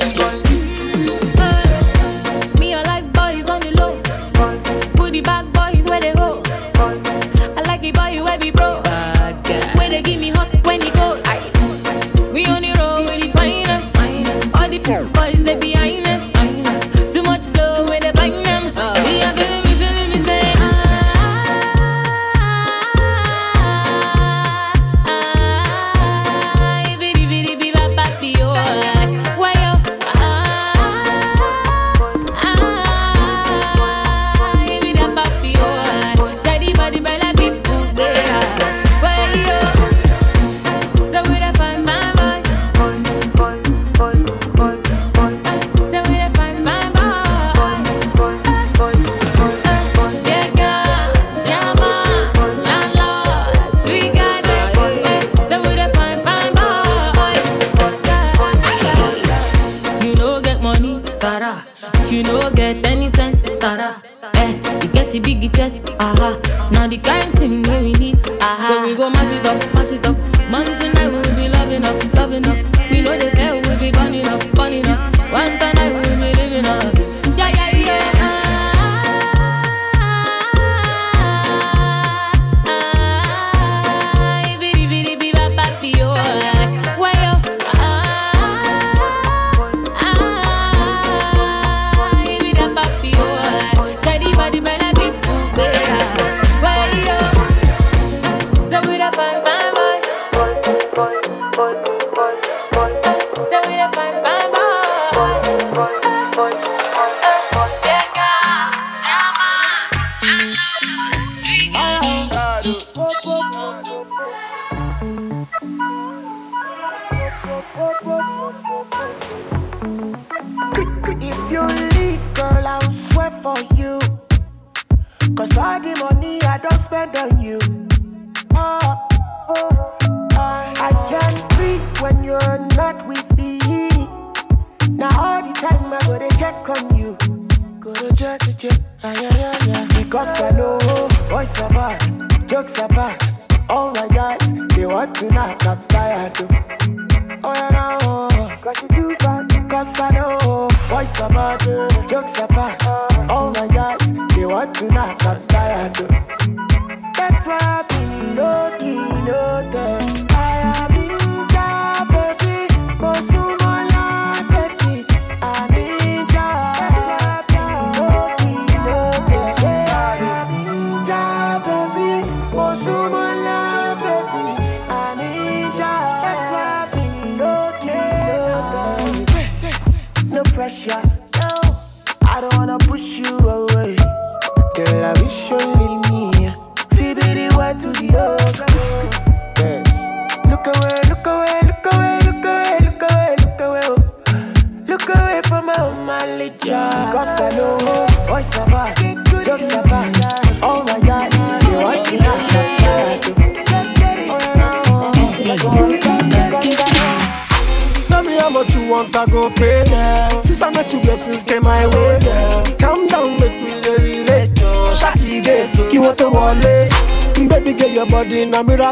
I've 158.40 158.77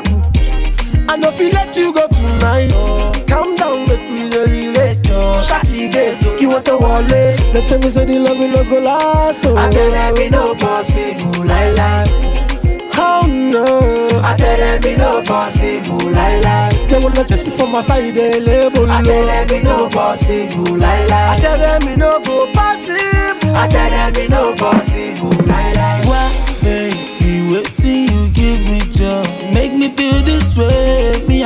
miracle. 0.02 0.22
I 1.08 1.16
if 1.22 1.40
you 1.40 1.50
let 1.50 1.76
you 1.76 1.92
go 1.92 2.06
tonight. 2.08 2.72
Calm 3.28 3.56
down, 3.56 3.88
make 3.88 4.08
me 4.10 4.28
the 4.28 4.46
relate. 4.48 5.02
Shati 5.46 5.90
get 5.90 6.18
kí 6.38 6.46
wọ́n 6.46 6.62
tó 6.62 6.78
wọlé. 6.78 7.36
They 7.52 7.62
tell 7.66 7.78
me 7.78 7.90
say 7.90 8.04
the 8.04 8.18
love 8.18 8.38
will 8.38 8.48
no 8.48 8.64
go 8.64 8.78
last. 8.80 9.44
Oh. 9.46 9.56
I 9.56 9.70
tell 9.70 9.90
them 9.90 10.16
it 10.16 10.30
no 10.30 10.54
possible, 10.54 11.44
lie 11.44 11.72
lie. 11.72 12.06
Oh 12.98 13.26
no, 13.26 13.64
I 14.24 14.34
tell 14.36 14.56
them 14.56 14.84
it 14.84 14.98
no 14.98 15.22
possible, 15.22 16.10
lie 16.10 16.40
lie. 16.40 16.86
They 16.88 16.98
wanna 16.98 17.24
just 17.24 17.48
for 17.52 17.66
my 17.68 17.80
side, 17.80 18.14
they 18.14 18.40
label 18.40 18.90
I 18.90 19.02
tell 19.02 19.26
them 19.26 19.50
it 19.56 19.64
no 19.64 19.88
possible, 19.88 20.76
lie 20.76 21.06
lie. 21.06 21.34
I 21.34 21.38
tell 21.40 21.58
them 21.58 21.88
it 21.88 21.98
no 21.98 22.20
go 22.20 22.46
possible. 22.52 23.54
I 23.56 23.68
tell 23.68 23.90
them 23.90 24.16
it 24.22 24.30
no 24.30 24.54
possible, 24.54 25.25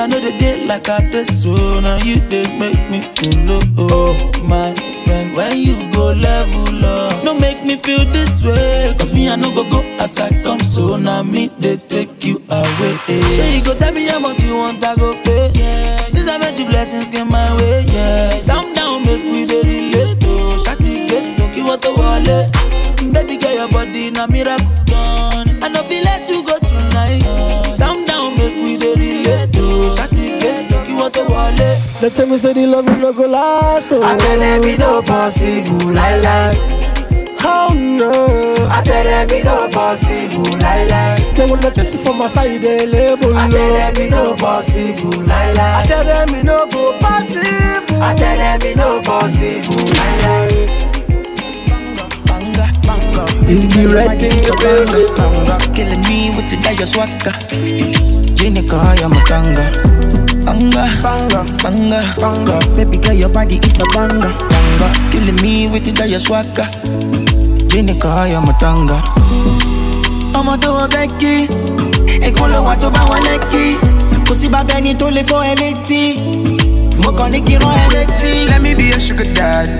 I 0.01 0.07
know 0.07 0.19
the 0.19 0.33
day 0.39 0.65
like 0.65 0.89
I 0.89 1.05
this 1.11 1.43
so 1.43 1.53
Now 1.81 1.99
you 1.99 2.21
they 2.31 2.47
make 2.59 2.81
me 2.89 3.03
feel 3.21 3.61
oh, 3.77 4.33
My 4.49 4.73
friend, 5.05 5.37
when 5.37 5.59
you 5.59 5.77
go 5.93 6.13
level 6.13 6.87
up 6.87 7.23
No 7.23 7.35
make 7.35 7.63
me 7.67 7.77
feel 7.77 8.07
this 8.07 8.43
way. 8.43 8.95
Cause 8.99 9.13
me, 9.13 9.29
I 9.29 9.37
no 9.37 9.55
go 9.55 9.69
go 9.69 9.83
as 10.01 10.19
I 10.19 10.31
come 10.43 10.61
So 10.61 10.97
now 10.97 11.23
me, 11.23 11.49
they 11.59 11.77
take 11.77 12.25
you 12.25 12.37
away. 12.49 12.97
Say 13.37 13.59
you 13.59 13.63
go 13.63 13.79
tell 13.79 13.93
me 13.93 14.07
how 14.07 14.19
much 14.21 14.43
you 14.43 14.57
want, 14.57 14.83
I 14.83 14.97
go 14.97 15.13
pay. 15.23 15.53
Since 16.09 16.29
I 16.29 16.39
met 16.39 16.59
you, 16.59 16.65
blessings 16.65 17.11
came 17.11 17.29
my 17.29 17.55
way, 17.59 17.85
yeah. 17.87 18.41
Down, 18.47 18.73
down, 18.73 19.03
make 19.05 19.23
we 19.23 19.45
the 19.45 19.61
relate, 19.69 20.17
oh. 20.25 20.65
Shati, 20.67 21.09
get, 21.11 21.37
don't 21.37 21.53
give 21.53 21.67
what 21.67 21.83
the 21.83 21.93
wallet. 21.93 22.49
Baby 23.13 23.37
girl, 23.37 23.53
your 23.53 23.69
body 23.69 24.07
in 24.07 24.17
a 24.17 24.27
They 32.01 32.09
tell 32.09 32.27
me 32.29 32.39
say 32.39 32.55
the 32.55 32.67
love 32.67 32.87
will 32.87 32.97
no 32.97 33.13
go 33.13 33.27
last. 33.27 33.93
Oh. 33.93 34.01
I 34.03 34.17
tell 34.17 34.39
them 34.39 34.65
it 34.65 34.79
no 34.79 35.03
possible, 35.03 35.93
lie 35.93 36.17
lie. 36.21 36.57
Oh 37.45 37.75
no, 37.77 38.09
I 38.71 38.81
tell 38.83 39.05
them 39.05 39.29
it 39.29 39.45
no 39.45 39.69
possible, 39.69 40.45
lie 40.61 40.87
lie. 40.89 41.35
they 41.37 41.45
wanna 41.47 41.71
just 41.71 42.01
for 42.01 42.15
my 42.15 42.27
side, 42.27 42.63
they 42.63 42.87
label 42.87 43.37
I 43.37 43.51
tell 43.51 43.75
them 43.75 43.97
it 44.03 44.11
no 44.11 44.35
possible, 44.35 45.11
lie 45.27 45.53
I 45.53 45.87
tell 45.87 46.05
them 46.05 46.35
it 46.37 46.45
no 46.45 46.67
go 46.73 46.99
possible. 47.01 48.03
I 48.03 48.15
tell 48.17 48.39
them 48.39 48.61
it 48.63 48.77
no 48.79 49.03
possible, 49.03 49.77
lie 50.01 50.17
lie. 50.25 50.67
Banga, 52.25 52.65
banga. 52.81 53.25
It's 53.45 53.67
be 53.77 53.85
right 53.85 54.23
in 54.23 54.39
the 54.41 54.57
building. 54.57 55.75
Killing 55.75 56.01
me 56.09 56.31
with 56.35 56.49
the 56.49 56.57
dire 56.63 56.87
swagger. 56.87 57.37
Jinika, 58.33 58.97
I'm 59.05 59.13
a 59.13 59.21
tanga. 59.27 60.30
Banga, 60.45 60.85
banga, 61.03 61.45
banga, 61.63 62.01
banga. 62.19 62.59
Baby 62.77 62.97
girl, 62.99 63.13
your 63.15 63.29
body 63.29 63.57
is 63.63 63.79
a 63.81 63.85
banga, 63.95 64.29
banga. 64.51 64.89
Killing 65.13 65.37
me 65.43 65.69
with 65.71 65.85
the 65.85 65.93
dire 65.93 66.19
swagger. 66.21 66.69
Jinika, 67.71 68.09
I'm 68.37 68.49
a 68.49 68.53
tanga. 68.61 68.99
ọmọ 70.41 70.57
tó 70.63 70.69
wọ 70.77 70.85
bẹ́ẹ̀kì 70.95 71.35
èkó 72.27 72.45
ló 72.53 72.59
wà 72.67 72.75
tó 72.83 72.89
bá 72.91 73.01
wọn 73.11 73.21
lẹ́kì 73.29 73.65
kò 74.29 74.35
sí 74.35 74.47
bàbá 74.49 74.75
ẹni 74.79 74.93
tó 75.01 75.07
lè 75.11 75.23
fọ́ 75.23 75.41
ẹ 75.51 75.55
létí 75.63 76.03
mo 77.03 77.11
kàn 77.19 77.33
ní 77.33 77.41
kí 77.47 77.55
rán 77.63 77.75
ẹ 77.85 77.87
létí. 77.95 78.33
Let 78.51 78.61
me 78.63 78.75
be 78.75 78.93
a 78.97 78.99
sugar 79.01 79.27
daddy. 79.37 79.73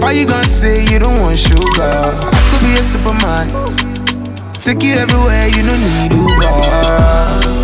Why 0.00 0.12
you 0.12 0.26
gonna 0.26 0.44
say 0.46 0.84
you 0.90 0.98
don't 0.98 1.18
want 1.22 1.38
sugar? 1.38 1.94
I 2.36 2.40
could 2.50 2.60
be 2.62 2.70
a 2.80 2.84
superman. 2.84 3.46
Take 4.64 4.82
you 4.86 4.94
everywhere, 5.02 5.48
you 5.48 5.62
don't 5.68 5.82
need 5.82 6.12
Uber. 6.12 7.57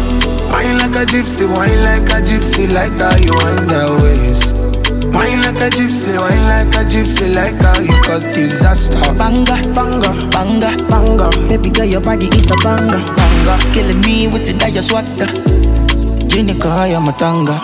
Wine 0.55 0.79
like 0.79 0.95
a 0.95 1.05
gypsy, 1.05 1.51
wine 1.51 1.83
like 1.83 2.09
a 2.15 2.23
gypsy, 2.23 2.73
like 2.73 2.95
how 3.03 3.17
you 3.19 3.35
that 3.67 3.91
waist. 3.99 4.55
Wine 5.11 5.43
like 5.43 5.59
a 5.59 5.69
gypsy, 5.69 6.15
wine 6.15 6.47
like 6.47 6.71
a 6.79 6.87
gypsy, 6.87 7.27
like 7.35 7.59
how 7.59 7.81
you 7.83 7.91
cause 8.05 8.23
disaster. 8.23 8.95
Banga, 9.19 9.59
banga, 9.75 10.15
banga, 10.31 10.71
banga. 10.87 11.27
Baby 11.49 11.71
girl, 11.71 11.85
your 11.87 12.01
body 12.01 12.27
is 12.27 12.49
a 12.53 12.57
banga, 12.63 13.03
banga. 13.19 13.55
Killing 13.75 14.01
me 14.03 14.29
with 14.29 14.47
the 14.47 14.55
dire 14.55 14.81
swagger. 14.81 15.27
Jini 16.31 16.55
kaya 16.55 17.01
matanga. 17.03 17.59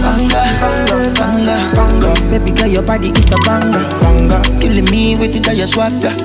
Banga, 0.00 0.40
banga, 0.64 0.96
banga, 1.20 1.56
banga. 1.76 2.10
Baby 2.30 2.52
girl, 2.56 2.68
your 2.68 2.82
body 2.82 3.08
is 3.08 3.30
a 3.32 3.36
banga, 3.44 3.84
banga. 4.00 4.40
Killing 4.60 4.88
me 4.90 5.14
with 5.14 5.36
it, 5.36 5.46
your 5.54 5.66
swagger. 5.66 6.16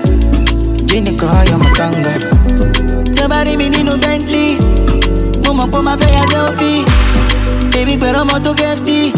Jini 0.88 1.20
kaya 1.20 1.60
matanga. 1.60 2.16
Somebody 3.14 3.58
me 3.58 3.68
need 3.68 3.84
Bentley. 5.60 5.68
Mama 5.68 5.72
put 5.72 5.84
my 5.84 5.98
face 5.98 6.16
as 6.16 6.30
selfie. 6.30 7.72
Baby, 7.72 7.98
pero 7.98 8.24
moto 8.26 8.54
kefti. 8.54 9.12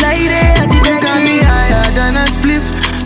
Lady, 0.00 0.34
I 0.34 0.66
You 0.70 1.00
got 1.00 1.22
me 1.22 1.38
higher 1.42 1.90
than 1.94 2.16
a 2.16 2.26
spliff. 2.26 2.62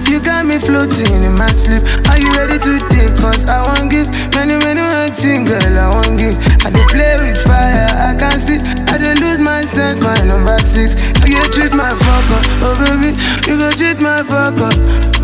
You 0.08 0.20
got 0.20 0.44
me 0.44 0.58
floating 0.58 1.24
in 1.24 1.34
my 1.36 1.48
sleep. 1.48 1.82
Are 2.10 2.18
you 2.18 2.30
ready 2.32 2.58
to 2.58 2.78
take? 2.90 3.14
Cause 3.16 3.44
I 3.46 3.62
won't 3.62 3.90
give 3.90 4.08
many, 4.34 4.58
many, 4.58 4.80
many 4.82 5.10
things, 5.14 5.48
girl. 5.48 5.78
I 5.78 5.88
won't 5.88 6.18
give. 6.18 6.36
I 6.66 6.70
dey 6.70 6.84
play 6.88 7.16
with 7.18 7.40
fire, 7.42 7.88
I 7.88 8.14
can't 8.18 8.40
see. 8.40 8.58
I 8.92 8.98
dey 8.98 9.14
lose 9.14 9.40
my 9.40 9.64
sense, 9.64 10.00
my 10.00 10.16
number 10.24 10.58
six. 10.60 10.94
You 11.26 11.38
go 11.40 11.44
treat 11.48 11.72
my 11.72 11.94
fuck 11.96 12.30
up, 12.30 12.44
oh 12.60 12.76
baby. 12.76 13.16
You 13.48 13.56
go 13.56 13.72
treat 13.72 14.00
my 14.00 14.22
fuck 14.22 14.58
up. 14.58 14.74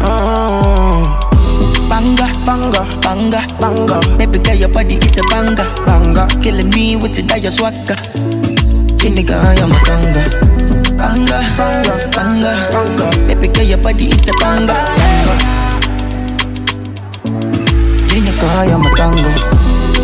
Oh. 0.01 1.28
Banga, 1.89 2.27
banga, 2.45 2.83
banga, 3.01 3.41
banga. 3.61 4.01
Baby 4.19 4.39
girl, 4.39 4.55
your 4.55 4.69
body 4.69 4.95
is 4.97 5.19
a 5.19 5.23
banga, 5.31 5.65
banga. 5.87 6.29
Killing 6.43 6.69
me 6.71 6.97
with 6.97 7.19
it, 7.19 7.43
your 7.43 7.51
swagger. 7.51 7.97
Jini 8.99 9.23
kaya 9.27 9.65
matanga. 9.67 10.23
Banga, 10.99 11.39
banga, 11.57 11.95
banga, 12.15 12.53
banga. 12.71 13.09
banga. 13.09 13.27
Baby 13.27 13.49
girl, 13.49 13.65
your 13.65 13.79
body 13.79 14.05
is 14.07 14.29
a 14.29 14.33
banga, 14.41 14.77
banga. 14.99 15.35
Jini 18.09 18.33
kaya 18.41 18.77
matanga. 18.77 19.33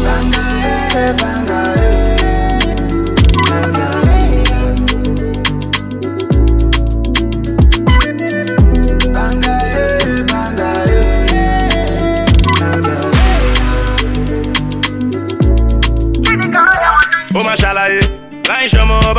Banga, 0.05 0.43
eh, 0.97 1.13
banga, 1.21 1.44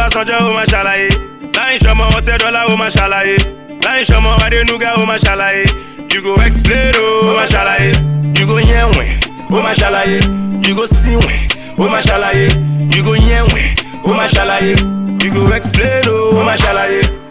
a 0.05 0.09
soldier, 0.11 0.37
oh 0.39 0.53
mashallah, 0.53 0.95
eh. 0.97 1.09
Nine 1.53 1.77
shaman, 1.79 2.07
what's 2.13 2.27
a 2.27 2.37
dollar, 2.37 2.63
oh 2.67 2.77
mashallah, 2.77 3.23
eh. 3.25 3.37
Nine 3.81 4.03
shaman, 4.05 4.37
why 4.39 4.49
they 4.49 4.63
nuga, 4.63 4.93
oh 4.97 5.05
mashallah, 5.05 5.51
eh. 5.53 5.65
You 6.11 6.21
go 6.21 6.35
explain, 6.41 6.93
oh, 6.95 7.21
oh 7.23 7.35
mashallah, 7.35 7.77
eh. 7.79 7.93
You 8.37 8.45
go 8.45 8.57
hear 8.57 8.87
when, 8.95 9.19
oh 9.51 9.61
mashallah, 9.63 10.03
eh. 10.05 10.21
You 10.67 10.75
go 10.75 10.85
see 10.85 11.15
when, 11.15 11.47
oh 11.77 11.89
mashallah, 11.89 12.31
eh. 12.33 12.49
You 12.95 13.03
go 13.03 13.13
hear 13.13 13.43
when, 13.45 13.75
oh 14.05 14.13
mashallah, 14.13 14.59
eh. 14.61 14.75
You 15.23 15.31
go 15.33 15.51
explain, 15.53 16.03
oh, 16.05 16.31
oh 16.39 16.45
mashallah, 16.45 16.87
eh. 16.89 17.21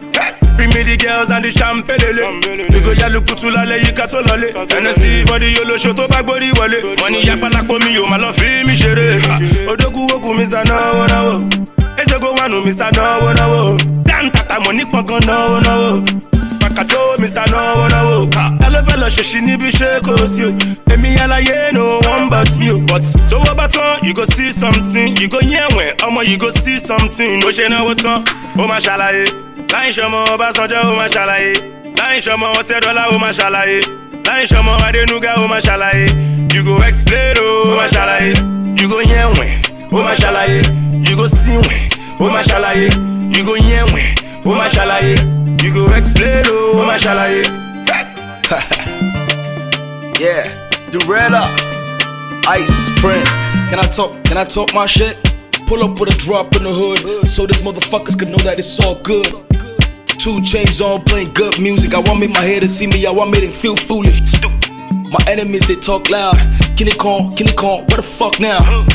Bring 0.56 0.70
me 0.70 0.82
the 0.84 0.96
girls 0.96 1.30
and 1.30 1.44
the 1.44 1.50
champagne 1.50 1.98
We 2.70 2.80
go 2.80 2.92
ya 2.92 3.08
look 3.08 3.26
to 3.26 3.50
lale, 3.50 3.76
you 3.76 3.90
got 3.92 4.08
to 4.10 4.20
lale 4.22 4.54
NSC 4.54 5.26
for 5.26 5.40
the 5.40 5.50
yolo 5.50 5.76
show 5.76 5.92
to 5.92 6.06
back 6.06 6.24
body 6.26 6.52
wale 6.54 6.94
Money 7.02 7.26
ya 7.26 7.34
pala 7.36 7.66
komi 7.66 7.92
yo, 7.92 8.06
my 8.06 8.16
love 8.18 8.36
fi 8.36 8.62
mi 8.62 8.76
shere 8.76 9.18
Odogu 9.66 10.06
wogu, 10.06 10.32
Mr. 10.38 10.62
Nawo 10.64 11.08
Nawo 11.08 11.83
Ezego 12.06 12.32
wanu 12.34 12.60
Mr. 12.60 12.90
Náwó 12.96 13.32
náwó. 13.34 13.78
Dan 14.04 14.30
tata 14.30 14.58
mọ̀ 14.60 14.72
ní 14.72 14.84
pọ̀ngàn 14.92 15.20
náwó 15.26 15.60
náwó. 15.66 16.02
Pàkàtó 16.60 17.00
Mr. 17.18 17.46
Náwó 17.52 17.88
náwó. 17.88 18.26
Ta 18.60 18.68
ló 18.70 18.78
fẹ́ 18.86 18.96
lọ 19.00 19.08
ṣèṣì 19.08 19.40
níbi 19.46 19.70
ṣé 19.70 20.00
kò 20.02 20.16
sí 20.26 20.42
o? 20.44 20.50
Èmi 20.92 21.16
aláyé 21.22 21.72
no 21.72 22.00
one 22.12 22.28
but 22.30 22.50
me 22.58 22.70
o. 22.70 22.78
But 22.78 23.02
tówó 23.28 23.54
bá 23.56 23.66
tán, 23.68 24.02
you 24.02 24.14
go 24.14 24.24
see 24.36 24.52
something. 24.52 25.16
You 25.20 25.28
go 25.28 25.38
yẹ̀wẹ̀, 25.40 25.96
ọmọ 26.06 26.20
you 26.28 26.36
go 26.38 26.50
see 26.50 26.78
something. 26.78 27.40
Bó 27.40 27.50
ṣe 27.50 27.68
náwó 27.68 27.94
tán, 27.94 28.22
ó 28.58 28.66
máa 28.66 28.78
ṣàlàyé 28.80 29.24
láì 29.72 29.90
ṣọmọ 29.92 30.24
ọbásanjọ́ 30.34 30.80
ó 30.90 30.96
máa 30.96 31.08
ṣàlàyé 31.08 31.52
láì 31.98 32.20
ṣọmọ 32.20 32.46
ọtẹ́dọ́là 32.60 33.02
ó 33.14 33.18
máa 33.18 33.32
ṣàlàyé 33.32 33.80
láì 34.26 34.44
ṣọmọ 34.46 34.72
adénúgà 34.86 35.32
ó 35.42 35.46
máa 35.48 35.60
ṣàlàyé 35.60 36.06
you 36.54 36.62
go 36.64 36.78
explain 36.88 37.34
o 37.38 37.72
ó 37.72 37.76
máa 37.76 37.88
ṣàlàyé 37.94 38.32
you 38.80 38.88
go 38.88 38.98
yẹ̀wẹ̀ 39.00 39.50
ó 39.92 39.98
máa 40.06 40.14
ṣàlàyé 40.14 40.62
you 41.14 41.20
go 41.20 41.28
síwẹ̀ 41.28 41.88
ó 42.18 42.26
máa 42.34 42.42
ṣàlàyé 42.50 42.88
you 43.36 43.44
go 43.44 43.54
yẹ̀wẹ̀ 43.54 44.14
ó 44.44 44.50
máa 44.58 44.68
ṣàlàyé 44.76 45.14
you 45.62 45.70
go 45.72 45.82
explain 45.98 46.42
oh, 46.50 46.76
o 46.76 46.80
ó 46.80 46.86
máa 46.86 46.98
ṣàlàyé. 46.98 47.42
Yeah, 50.20 50.44
Durella, 50.92 51.42
Ice 52.58 52.78
Prince. 53.00 53.30
Can 53.68 53.78
I 53.80 53.86
talk? 53.96 54.12
Can 54.24 54.38
I 54.38 54.44
talk 54.44 54.72
my 54.72 54.86
shit? 54.86 55.16
Pull 55.66 55.82
up 55.82 55.98
with 55.98 56.14
a 56.14 56.16
drop 56.24 56.54
in 56.56 56.62
the 56.62 56.72
hood, 56.72 57.26
so 57.26 57.46
these 57.46 57.62
motherfuckers 57.66 58.16
can 58.18 58.30
know 58.30 58.38
that 58.46 58.58
it's 58.58 58.78
all 58.80 58.94
good. 58.94 59.26
Two 60.22 60.40
chains 60.42 60.80
on, 60.80 61.02
playing 61.04 61.32
good 61.34 61.60
music. 61.60 61.94
I 61.94 61.98
want 61.98 62.20
me 62.20 62.28
my 62.28 62.44
head 62.50 62.62
to 62.62 62.68
see 62.68 62.86
me. 62.86 63.04
I 63.06 63.10
want 63.10 63.30
me 63.32 63.40
to 63.40 63.50
feel 63.50 63.76
foolish. 63.76 64.20
My 65.10 65.22
enemies 65.28 65.66
they 65.66 65.76
talk 65.76 66.08
loud. 66.10 66.36
Kenny 66.76 66.92
Kong, 66.92 67.34
Kenny 67.36 67.52
Kong, 67.52 67.80
what 67.88 67.96
the 67.96 68.02
fuck 68.02 68.38
now? 68.40 68.86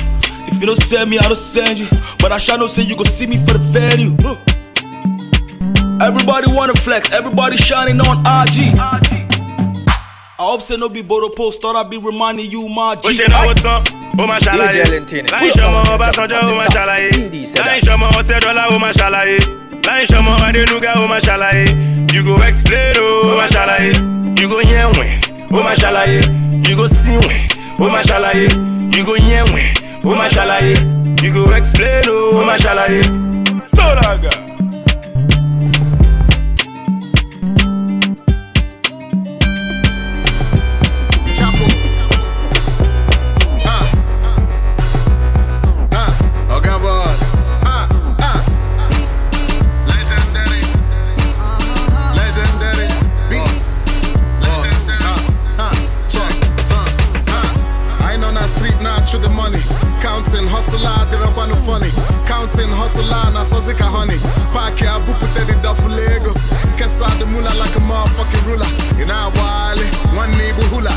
If 0.52 0.60
you 0.60 0.66
don't 0.66 0.82
send 0.84 1.10
me, 1.12 1.20
I 1.20 1.24
don't 1.24 1.38
send 1.38 1.78
you. 1.80 1.88
But 2.20 2.32
I 2.32 2.40
shall 2.40 2.58
not 2.58 2.72
say 2.72 2.82
you 2.82 2.96
gon' 2.96 3.06
see 3.06 3.28
me 3.28 3.38
for 3.46 3.54
the 3.54 3.60
venue. 3.60 4.16
Everybody 6.02 6.48
wanna 6.52 6.74
flex, 6.74 7.12
everybody 7.12 7.56
shining 7.58 8.00
on 8.02 8.18
IG. 8.26 8.74
I 10.40 10.44
hope 10.44 10.62
say 10.62 10.78
no 10.78 10.90
be 10.90 11.02
Bodo 11.02 11.30
post, 11.30 11.62
thought 11.62 11.76
I'd 11.76 11.90
be 11.90 11.98
reminding 11.98 12.50
you 12.50 12.68
my 12.68 12.96
G. 12.96 13.02
bó 13.04 13.10
ṣe 13.12 13.28
náwó 13.28 13.54
tán 13.54 13.84
ó 14.18 14.26
máa 14.28 14.40
ṣàlàyé 14.40 14.84
láì 15.32 15.52
ṣọmọ 15.52 15.80
ọbásanjọ́ 15.96 16.40
ó 16.52 16.56
máa 16.56 16.68
ṣàlàyé 16.76 17.10
láì 17.66 17.80
ṣọmọ 17.88 18.08
ọtẹ́dọ́là 18.20 18.64
ó 18.74 18.80
máa 18.80 18.92
ṣàlàyé 19.00 19.38
láì 19.88 20.06
ṣọmọ 20.12 20.32
adénúgà 20.48 20.92
ó 21.04 21.08
máa 21.12 21.20
ṣàlàyé 21.28 21.66
you 22.14 22.24
go 22.24 22.36
explain 22.50 22.96
o 22.98 23.08
ó 23.32 23.38
máa 23.38 23.50
ṣàlàyé 23.56 23.92
you 24.42 24.48
go 24.50 24.60
yẹ̀wẹ̀ 24.62 25.12
ó 25.52 25.60
máa 25.64 25.76
ṣàlàyé 25.84 26.20
you 26.70 26.76
go 26.80 26.86
síwẹ̀ 26.88 27.40
ó 27.80 27.86
máa 27.94 28.04
ṣàlàyé 28.10 28.48
you 28.96 29.04
go 29.06 29.16
yẹ̀wẹ̀ 29.16 29.89
ó 30.04 30.16
máa 30.16 30.30
ṣàlàyé 30.36 30.74
you 31.24 31.32
go 31.34 31.44
explain 31.56 32.04
o 32.10 32.40
ó 32.40 32.46
máa 32.46 32.58
ṣàlàyé. 32.58 33.02
Tóraga. 33.76 34.30
Chapo. 34.32 34.49
Counting 62.50 62.74
hustler, 62.74 63.32
na 63.32 63.44
so 63.44 63.60
sick 63.60 63.80
of 63.80 63.88
honey. 63.88 64.18
Park 64.54 64.82
ya, 64.82 65.00
boop 65.06 65.22
it, 65.22 65.48
the 65.48 65.54
duffel 65.62 65.90
lego. 65.90 66.34
Kessa 66.78 67.06
the 67.20 67.26
mula 67.26 67.54
like 67.60 67.76
a 67.76 67.80
motherfucking 67.80 68.46
ruler. 68.48 68.66
In 69.02 69.12
our 69.12 69.32
wally, 69.38 69.86
one 70.18 70.32
neighbor 70.38 70.66
hula. 70.74 70.94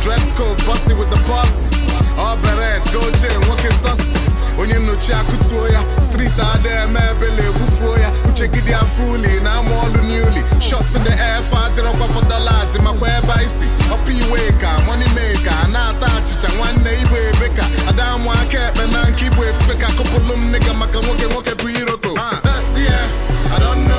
Dress 0.00 0.24
code, 0.36 0.56
bossy 0.64 0.94
with 0.94 1.10
the 1.10 1.20
posse. 1.28 1.68
All 2.16 2.36
berets, 2.38 2.90
go 2.92 3.00
chain, 3.20 3.36
walking 3.48 3.72
saucy. 3.72 4.33
Onye 4.60 4.74
nnochi 4.74 5.12
akụtuo 5.12 5.68
ya 5.68 5.80
street 6.02 6.38
ada 6.54 6.70
eme 6.84 7.00
ebele 7.10 7.42
egbufuo 7.48 7.98
ya. 7.98 8.10
Uche 8.28 8.46
gị 8.48 8.60
dị 8.66 8.72
afuli 8.74 9.40
na 9.44 9.52
ama 9.54 9.70
ọlụ 9.84 10.00
newly 10.08 10.42
shot 10.60 10.86
the 11.04 11.12
air 11.22 11.42
fa 11.42 11.58
adịrọkwa 11.66 12.06
fọdọlat 12.14 12.70
makwa 12.82 13.08
ebe 13.18 13.32
anyị 13.32 13.48
si 13.58 13.66
ọpa 13.94 14.10
iwe 14.12 14.40
ka 14.60 14.70
money 14.86 15.08
maker 15.14 15.68
na-ata 15.72 16.06
achịcha 16.16 16.48
nwanne 16.56 16.90
igbo 17.02 17.16
ebe 17.16 17.48
ka. 17.56 17.64
Ada 17.88 18.04
amụ 18.14 18.30
aka 18.32 18.58
ekpe 18.68 18.86
na 18.92 19.10
nke 19.10 19.26
igbo 19.26 19.44
efe 19.44 19.74
ka 19.80 19.86
kụpụlụ 19.96 20.34
m 20.36 20.52
nịga 20.52 20.74
maka 20.74 20.98
nwoke 21.00 21.24
nwoke 21.26 21.54
bụ 21.54 21.68
iroko. 21.80 22.10
Ah, 22.18 22.40
see 22.74 22.84
ya, 22.84 22.98
I 23.56 23.58
don't 23.60 23.84
know. 23.88 23.93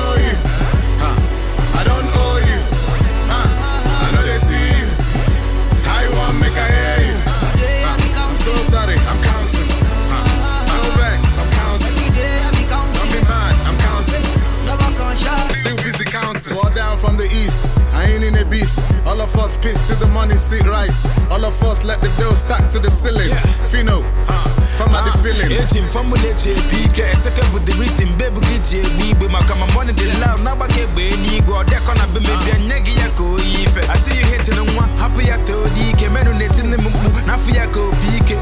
Beast. 18.58 18.90
All 19.04 19.20
of 19.20 19.34
us 19.36 19.56
pissed 19.56 19.86
till 19.86 19.96
the 19.96 20.06
money 20.06 20.36
sit 20.36 20.64
right. 20.66 20.98
All 21.30 21.44
of 21.44 21.62
us 21.62 21.84
let 21.84 22.00
the 22.00 22.08
dough 22.18 22.34
stack 22.34 22.70
to 22.70 22.78
the 22.78 22.90
ceiling. 22.90 23.32
Fino, 23.70 24.02
the 25.04 25.12
feeling. 25.22 25.50
Echin 25.50 25.84
famule 25.84 26.32
che 26.36 26.54
pike 26.70 27.14
second 27.14 27.48
with 27.52 27.64
the 27.66 27.74
reason 27.80 28.08
baby 28.16 28.40
get 28.48 28.64
je 28.64 28.80
we 28.98 29.14
be 29.14 29.28
my 29.28 29.40
come 29.48 29.66
money 29.74 29.92
the 29.92 30.06
love 30.20 30.42
na 30.42 30.54
ba 30.54 30.66
ke 30.68 30.86
be 30.94 31.10
ni 31.24 31.40
go 31.44 31.62
de 31.64 31.76
be 32.14 32.20
me 32.20 32.32
bia 32.44 32.56
nyegi 32.68 32.96
ya 32.98 33.08
ko 33.16 33.36
yife 33.38 33.82
I 33.88 33.96
see 33.96 34.16
you 34.18 34.26
hitting 34.26 34.58
one 34.76 34.88
happy 35.00 35.28
ya 35.28 35.36
to 35.46 35.56
di 35.74 35.92
ke 35.98 36.08
menu 36.10 36.32
netin 36.38 36.70
mu 36.80 36.90
na 37.26 37.36
fu 37.36 37.50
ya 37.50 37.66
ko 37.72 37.90
pike 38.02 38.36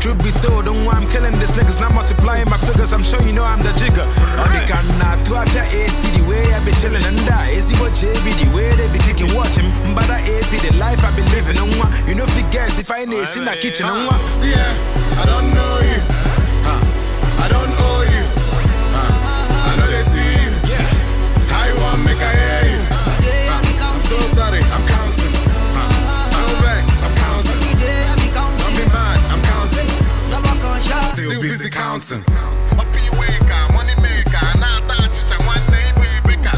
Truth 0.00 0.24
be 0.24 0.32
told, 0.40 0.64
don't 0.64 0.88
I'm 0.88 1.04
killing 1.12 1.36
this 1.38 1.52
niggas, 1.52 1.78
not 1.78 1.92
multiplying 1.92 2.48
my 2.48 2.56
figures. 2.56 2.92
I'm 2.92 3.04
sure 3.04 3.20
you 3.20 3.32
know 3.32 3.44
I'm 3.44 3.60
the 3.60 3.68
jigger. 3.76 4.08
The 4.08 4.60
can 4.64 4.86
not 4.96 5.20
to 5.28 5.36
have 5.36 5.52
your 5.52 5.68
AC, 5.76 6.08
the 6.16 6.24
way 6.24 6.40
I 6.56 6.64
be 6.64 6.72
chilling 6.80 7.04
and 7.04 7.20
die. 7.28 7.52
AC 7.52 7.76
what 7.76 7.92
JB, 7.92 8.24
the 8.40 8.48
way 8.56 8.72
they 8.80 8.88
be 8.92 8.98
taking 9.04 9.28
watching. 9.36 9.68
But 9.94 10.08
I 10.08 10.24
AP, 10.24 10.48
the 10.64 10.72
life 10.80 11.04
I 11.04 11.12
be 11.12 11.20
living. 11.36 11.58
On 11.60 11.68
one, 11.76 11.92
you 12.08 12.14
know, 12.14 12.24
if 12.24 12.32
you 12.32 12.48
guess 12.50 12.78
if 12.80 12.90
I 12.90 13.04
ain't 13.04 13.12
in 13.12 13.44
the 13.44 13.56
kitchen. 13.60 13.86
On 13.86 14.06
one, 14.08 14.16
See, 14.32 14.56
eh, 14.56 15.09
I 15.20 15.24
don't 15.26 15.48
know 15.54 15.74
you. 15.90 16.00
Huh. 16.66 16.80
I 17.44 17.46
don't 17.52 17.72
owe 17.86 18.02
you. 18.14 18.24
Huh. 18.96 19.68
I 19.68 19.72
know 19.76 19.88
they 19.92 20.02
see 20.02 20.30
you. 20.40 20.50
How 21.52 21.64
you 21.68 21.76
want 21.80 22.00
make 22.04 22.20
I 22.20 22.32
hear 22.40 22.62
you? 22.72 22.80
Huh. 22.88 23.60
I'm 23.90 24.00
so 24.02 24.16
sorry, 24.36 24.60
I'm 24.64 24.84
counting. 24.88 25.32
Huh. 25.76 26.32
No 26.32 26.42
vex, 26.64 27.02
I'm 27.04 27.14
counting. 27.20 27.60
Don't 28.60 28.74
be 28.76 28.84
mad, 28.88 29.18
I'm 29.32 29.42
counting. 29.44 29.88
Still 31.14 31.40
busy 31.40 31.70
counting. 31.70 32.22
Opi 32.80 33.04
weka, 33.18 33.58
money 33.74 33.94
maker, 34.00 34.48
nata 34.58 35.08
chicha 35.12 35.36
nwanne 35.44 35.78
ibu 35.90 36.04
ibeka. 36.18 36.52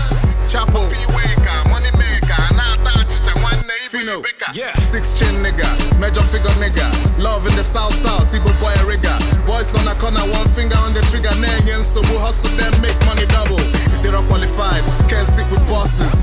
Chapo. 0.46 0.78
Opi 0.78 1.06
weka, 1.16 1.61
ibu 4.14 4.20
ibeka. 4.20 4.52
Six 4.80 5.18
chin 5.18 5.34
nigga, 5.42 5.66
major 6.00 6.22
figure 6.22 6.50
nigga. 6.60 6.86
Love 7.22 7.46
in 7.46 7.54
the 7.56 7.64
south 7.64 7.94
south, 7.94 8.32
Igbo 8.32 8.52
boy 8.60 8.72
a 8.82 8.86
rigger. 8.86 9.16
Voice 9.46 9.68
on 9.74 9.88
a 9.88 9.94
corner, 9.96 10.20
one 10.32 10.48
finger 10.48 10.76
on 10.84 10.92
the 10.94 11.00
trigger. 11.10 11.32
Nengen 11.40 11.82
so 11.82 12.00
we 12.02 12.16
hustle 12.18 12.50
them, 12.56 12.72
make 12.82 12.98
money 13.06 13.26
double. 13.26 13.60
They're 14.02 14.12
not 14.12 14.24
qualified, 14.24 14.82
can't 15.08 15.26
sit 15.26 15.48
with 15.50 15.64
bosses. 15.66 16.22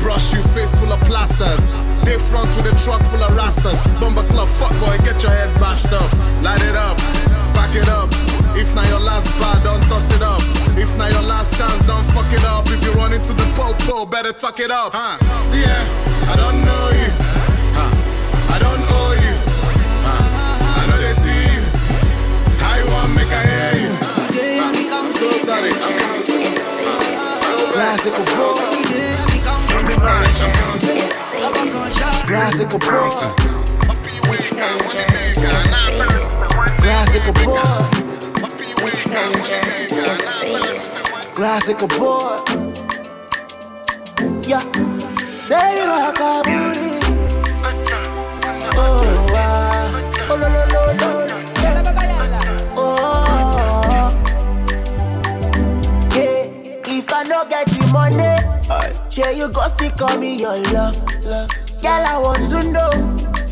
Brush 0.00 0.32
you 0.32 0.42
face 0.54 0.74
full 0.74 0.92
of 0.92 1.00
plasters. 1.00 1.70
They 2.04 2.16
front 2.18 2.48
with 2.56 2.72
a 2.72 2.74
truck 2.82 3.02
full 3.04 3.22
of 3.22 3.30
rastas. 3.36 3.78
Bomber 4.00 4.26
club, 4.32 4.48
fuck 4.48 4.72
boy, 4.80 4.96
get 5.04 5.22
your 5.22 5.32
head 5.32 5.52
bashed 5.60 5.92
up. 5.92 6.10
Light 6.42 6.62
it 6.62 6.76
up, 6.76 6.96
back 7.54 7.74
it 7.76 7.88
up. 7.88 8.29
If 8.56 8.74
not 8.74 8.88
your 8.88 9.00
last 9.00 9.28
bar, 9.38 9.60
don't 9.62 9.82
toss 9.88 10.04
it 10.14 10.22
up. 10.22 10.40
If 10.76 10.96
not 10.96 11.12
your 11.12 11.22
last 11.22 11.56
chance, 11.56 11.82
don't 11.82 12.04
fuck 12.12 12.30
it 12.32 12.44
up. 12.44 12.66
If 12.68 12.82
you 12.84 12.92
run 12.92 13.12
into 13.12 13.32
the 13.32 13.46
popo, 13.54 14.06
better 14.06 14.32
tuck 14.32 14.60
it 14.60 14.70
up. 14.70 14.92
Huh? 14.94 15.18
See 15.42 15.60
ya, 15.62 15.74
I 16.30 16.36
don't 16.36 16.58
know 16.64 16.90
you. 16.96 17.10
Huh? 17.76 18.54
I 18.54 18.58
don't 18.58 18.80
owe 18.80 19.14
you. 19.20 19.34
Huh? 20.06 20.80
I 20.80 20.86
know 20.88 20.98
they 21.00 21.14
see 21.14 21.42
you. 21.52 21.62
How 22.62 22.76
you 22.78 22.86
want 22.90 23.14
make 23.14 23.30
I 23.30 23.42
hear 23.46 23.74
you? 23.84 23.92
I'm 24.92 25.12
so 25.12 25.30
sorry, 25.44 25.72
I'm 25.72 25.94
counting. 25.98 26.54
Classical 27.72 28.24
boy. 28.24 28.58
Classical 32.26 32.78
boy. 32.78 33.50
Classical 36.80 37.99
boy. 39.10 40.70
Classical 41.34 41.88
boy. 41.88 42.38
Yeah. 44.46 44.64
Say 45.46 45.80
rock 45.86 46.20
a 46.20 46.42
booty. 46.44 46.90
Oh, 48.76 49.28
wow. 49.32 49.90
Oh, 50.30 50.36
lo, 50.36 50.48
lo, 50.48 50.62
lo, 50.74 50.82
lo. 51.00 51.10
Oh. 52.76 54.10
Yeah. 56.14 56.44
If 56.86 57.12
I 57.12 57.22
no 57.24 57.44
get 57.48 57.66
the 57.66 57.82
money, 57.92 58.34
sure 59.10 59.32
you 59.32 59.48
go 59.48 59.68
see 59.68 59.90
call 59.90 60.18
me 60.18 60.36
your 60.36 60.56
love. 60.72 60.96
love. 61.24 61.50
Girl, 61.82 62.04
I 62.06 62.18
want 62.18 62.48
to 62.50 62.62
know 62.62 62.90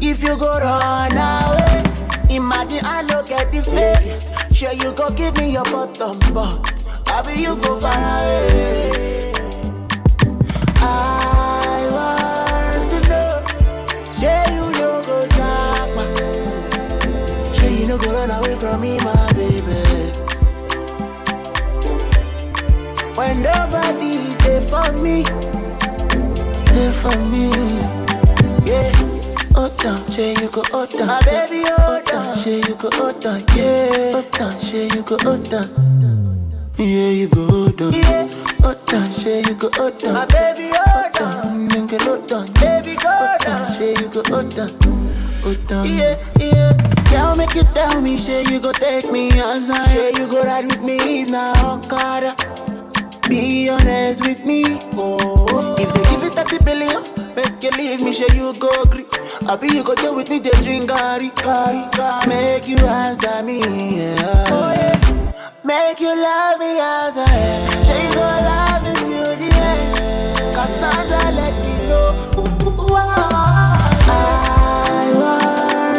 if 0.00 0.22
you 0.22 0.36
go 0.36 0.58
run 0.58 1.12
away. 1.16 1.82
Imagine 2.30 2.84
I 2.84 3.02
no 3.02 3.22
get 3.22 3.50
the 3.50 3.62
fake. 3.62 4.27
Sure 4.58 4.72
you 4.72 4.90
go 4.92 5.08
give 5.10 5.36
me 5.36 5.52
your 5.52 5.62
bottom, 5.62 6.18
but 6.34 6.68
Maybe 7.06 7.42
you 7.42 7.54
go 7.56 7.76
away. 7.76 9.32
I 10.80 11.88
want 11.94 12.90
to 12.90 12.98
know, 13.08 13.46
sure 14.18 14.46
you 14.54 14.64
no 14.80 14.90
go 15.06 15.26
drop 15.28 15.88
my, 15.94 16.04
sure 17.54 17.70
you 17.70 17.86
no 17.86 17.98
go 17.98 18.10
run 18.12 18.30
away 18.32 18.56
from 18.56 18.80
me, 18.80 18.98
my 18.98 19.32
baby. 19.34 19.78
When 23.14 23.42
nobody 23.42 24.16
there 24.42 24.60
for 24.62 24.90
me, 24.94 25.22
there 26.72 26.92
for 26.94 27.16
me, 27.30 27.50
yeah. 28.66 28.90
Oh, 29.54 29.68
hold 29.68 29.78
down, 29.78 29.98
say 30.10 30.32
you 30.32 30.48
go 30.50 30.62
oh, 30.72 30.78
hold 30.78 30.90
down, 30.90 31.06
my 31.06 31.20
baby, 31.22 31.62
down, 31.62 31.97
say 32.38 32.56
you 32.60 32.74
go 32.76 32.88
hold 32.94 33.20
down, 33.20 33.40
yeah. 33.56 34.12
Hold 34.12 34.30
down, 34.32 34.60
say 34.60 34.84
you 34.86 35.02
go 35.02 35.16
hold 35.22 35.48
down, 35.50 35.68
yeah, 36.78 37.10
you 37.10 37.28
go 37.28 37.46
hold 37.46 37.76
down, 37.76 37.92
yeah. 37.92 38.26
Hold 38.62 38.86
down, 38.86 39.12
say 39.12 39.40
you 39.40 39.54
go 39.54 39.70
hold 39.74 39.98
down, 39.98 40.14
my 40.14 40.26
baby, 40.26 40.70
hold 40.74 41.12
down, 41.12 41.68
nigga, 41.68 42.00
hold 42.02 42.26
down, 42.26 42.46
baby, 42.54 42.94
go 42.96 43.36
down, 43.40 43.72
say 43.72 43.90
you 43.92 44.08
go 44.08 44.22
hold 44.28 44.54
down, 44.54 44.70
hold 45.42 45.66
down, 45.66 45.86
yeah, 45.86 46.16
yeah. 46.38 46.72
Girl, 47.10 47.36
make 47.36 47.54
you 47.54 47.64
tell 47.74 48.00
me, 48.00 48.16
say 48.16 48.44
you 48.44 48.60
go 48.60 48.72
take 48.72 49.10
me 49.10 49.38
outside, 49.40 49.86
say 49.88 50.12
you 50.12 50.26
go 50.28 50.42
ride 50.42 50.66
with 50.66 50.82
me 50.82 51.22
if 51.22 51.30
now, 51.30 51.74
Okada. 51.74 52.34
Oh, 52.38 53.20
be 53.28 53.68
honest 53.68 54.26
with 54.26 54.44
me. 54.44 54.78
Oh, 54.94 55.76
if 55.78 55.92
they 55.92 56.02
give 56.10 56.22
it 56.24 56.34
30 56.34 56.64
billion, 56.64 57.02
make 57.34 57.62
you 57.62 57.70
leave 57.70 58.00
me, 58.02 58.12
sure 58.12 58.30
you 58.34 58.52
go 58.54 58.70
agree. 58.82 59.06
I 59.46 59.56
be 59.56 59.68
you 59.68 59.84
go 59.84 59.94
deal 59.94 60.14
with 60.16 60.28
me, 60.30 60.38
they 60.40 60.50
drink 60.50 60.90
gari, 60.90 61.30
gari, 61.30 61.90
gari. 61.92 62.28
Make 62.28 62.66
you 62.68 62.76
answer 62.78 63.42
me, 63.42 63.60
yeah. 63.96 64.44
Oh, 64.50 64.72
yeah. 64.72 65.52
Make 65.64 66.00
you 66.00 66.08
love 66.14 66.58
me 66.58 66.78
as 66.80 67.16
I 67.16 67.24
am. 67.30 67.82
Sure 67.84 68.00
you 68.02 68.12
go 68.14 68.20
love 68.20 68.82
me 68.82 68.92
till 68.94 69.36
the 69.36 69.50
end. 69.54 70.54
Cassandra, 70.54 71.30
let 71.32 71.54
me 71.64 71.74
know. 71.88 72.08
Ooh, 72.66 72.94
I 72.94 73.06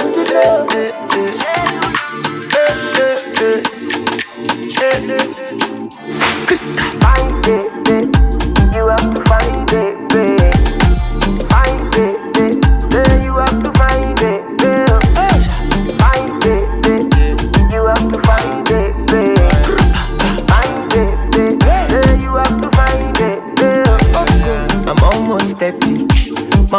want 0.01 0.13
to 0.15 0.23
know. 0.33 0.67
Find 6.99 7.47
it, 7.47 7.89
it. 7.89 8.07
You 8.75 8.83
have 8.87 9.13
to 9.13 9.21
find 9.25 9.28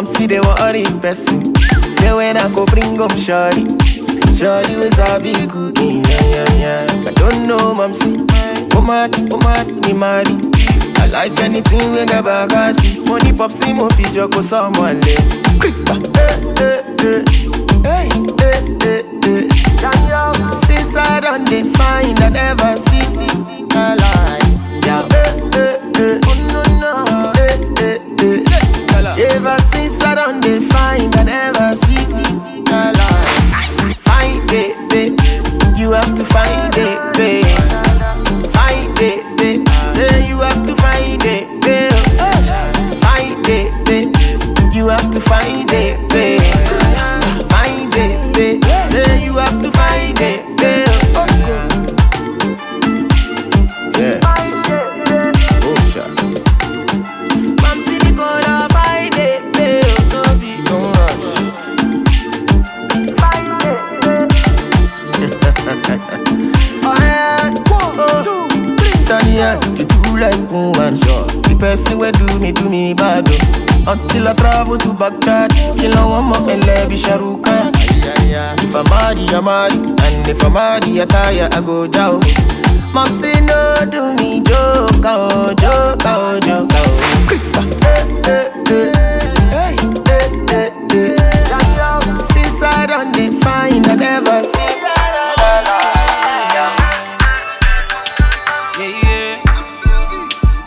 Mom 0.00 0.14
see 0.14 0.26
they 0.26 0.40
worry 0.40 0.82
person. 1.02 1.54
Say 1.98 2.10
when 2.14 2.38
I 2.38 2.48
go 2.54 2.64
bring 2.64 2.96
home 2.96 3.10
shorty. 3.18 3.66
Shorty 4.34 4.76
was 4.76 4.98
a 4.98 5.20
big 5.20 5.50
cookie, 5.50 6.00
yeah, 6.08 6.24
yeah, 6.24 6.52
yeah. 6.54 6.86
I 7.06 7.12
don't 7.12 7.46
know, 7.46 7.74
mom 7.74 7.92
see. 7.92 8.16
Oh 8.72 8.80
mad, 8.80 9.14
oh 9.30 9.36
mad, 9.36 9.66
me 9.84 9.92
marry. 9.92 10.32
I 10.96 11.06
like 11.12 11.38
anything 11.40 11.92
we 11.92 12.06
get 12.06 12.24
back, 12.24 12.50
I 12.50 12.72
see. 12.72 13.00
Money 13.00 13.34
pop, 13.34 13.52
see, 13.52 13.74
mo 13.74 13.90
fi 13.90 14.04
joko 14.04 14.40
someone 14.40 15.00
eh. 15.06 15.20
Hey, 17.84 18.08
eh, 18.40 18.64
eh, 18.80 19.04
eh. 19.26 19.48
Since 20.64 20.96
I 20.96 21.20
done 21.20 21.44
the 21.44 21.70
find, 21.76 22.18
I 22.20 22.28
never 22.30 22.76
see, 22.88 23.04
see, 23.16 23.28
see, 23.28 23.66
a 23.76 23.96
lie. 24.00 24.80
Yeah, 24.82 25.06
eh, 25.12 25.58
eh, 25.58 26.20
eh. 26.24 26.39
Ever 29.32 29.56
since 29.72 30.02
I 30.02 30.14
done 30.16 30.40
the 30.40 30.60
find, 30.72 31.14
I 31.16 31.22
never 31.22 31.76
see, 31.86 32.02
a 32.68 32.92
lie. 32.98 33.94
Find 34.00 34.50
it, 34.50 34.88
babe. 34.90 35.18
You 35.78 35.92
have 35.92 36.14
to 36.16 36.24
find 36.24 36.74
it, 36.76 37.12
babe. 37.14 37.69
I 74.26 74.34
travel 74.34 74.76
to 74.78 74.92
Baghdad, 74.92 75.52
a 75.52 76.06
one 76.06 76.24
more 76.26 76.50
and 76.50 76.88
be 76.88 76.96
Sharuka. 76.96 77.70
If 78.62 78.74
I'm 78.74 78.84
marry, 78.90 79.26
I'm 79.28 79.44
marry. 79.44 79.76
And 79.76 80.28
if 80.28 80.42
I'm 80.44 80.52
marry, 80.52 81.00
I 81.00 81.04
tire, 81.06 81.48
I 81.52 81.60
go 81.60 81.86
down. 81.86 82.20
Mom 82.92 83.08
say 83.08 83.40
no 83.40 83.76
do 83.88 84.14
me 84.14 84.40
joke, 84.42 85.04
oh, 85.04 85.54
joke, 85.54 86.02
oh, 86.04 86.40
joke, 86.40 86.70
oh. 86.72 87.00
Since 92.32 92.62
I 92.62 92.86
don't 92.86 93.12
define, 93.12 93.88
I 93.88 93.94
never 93.94 94.42
see. 94.44 94.60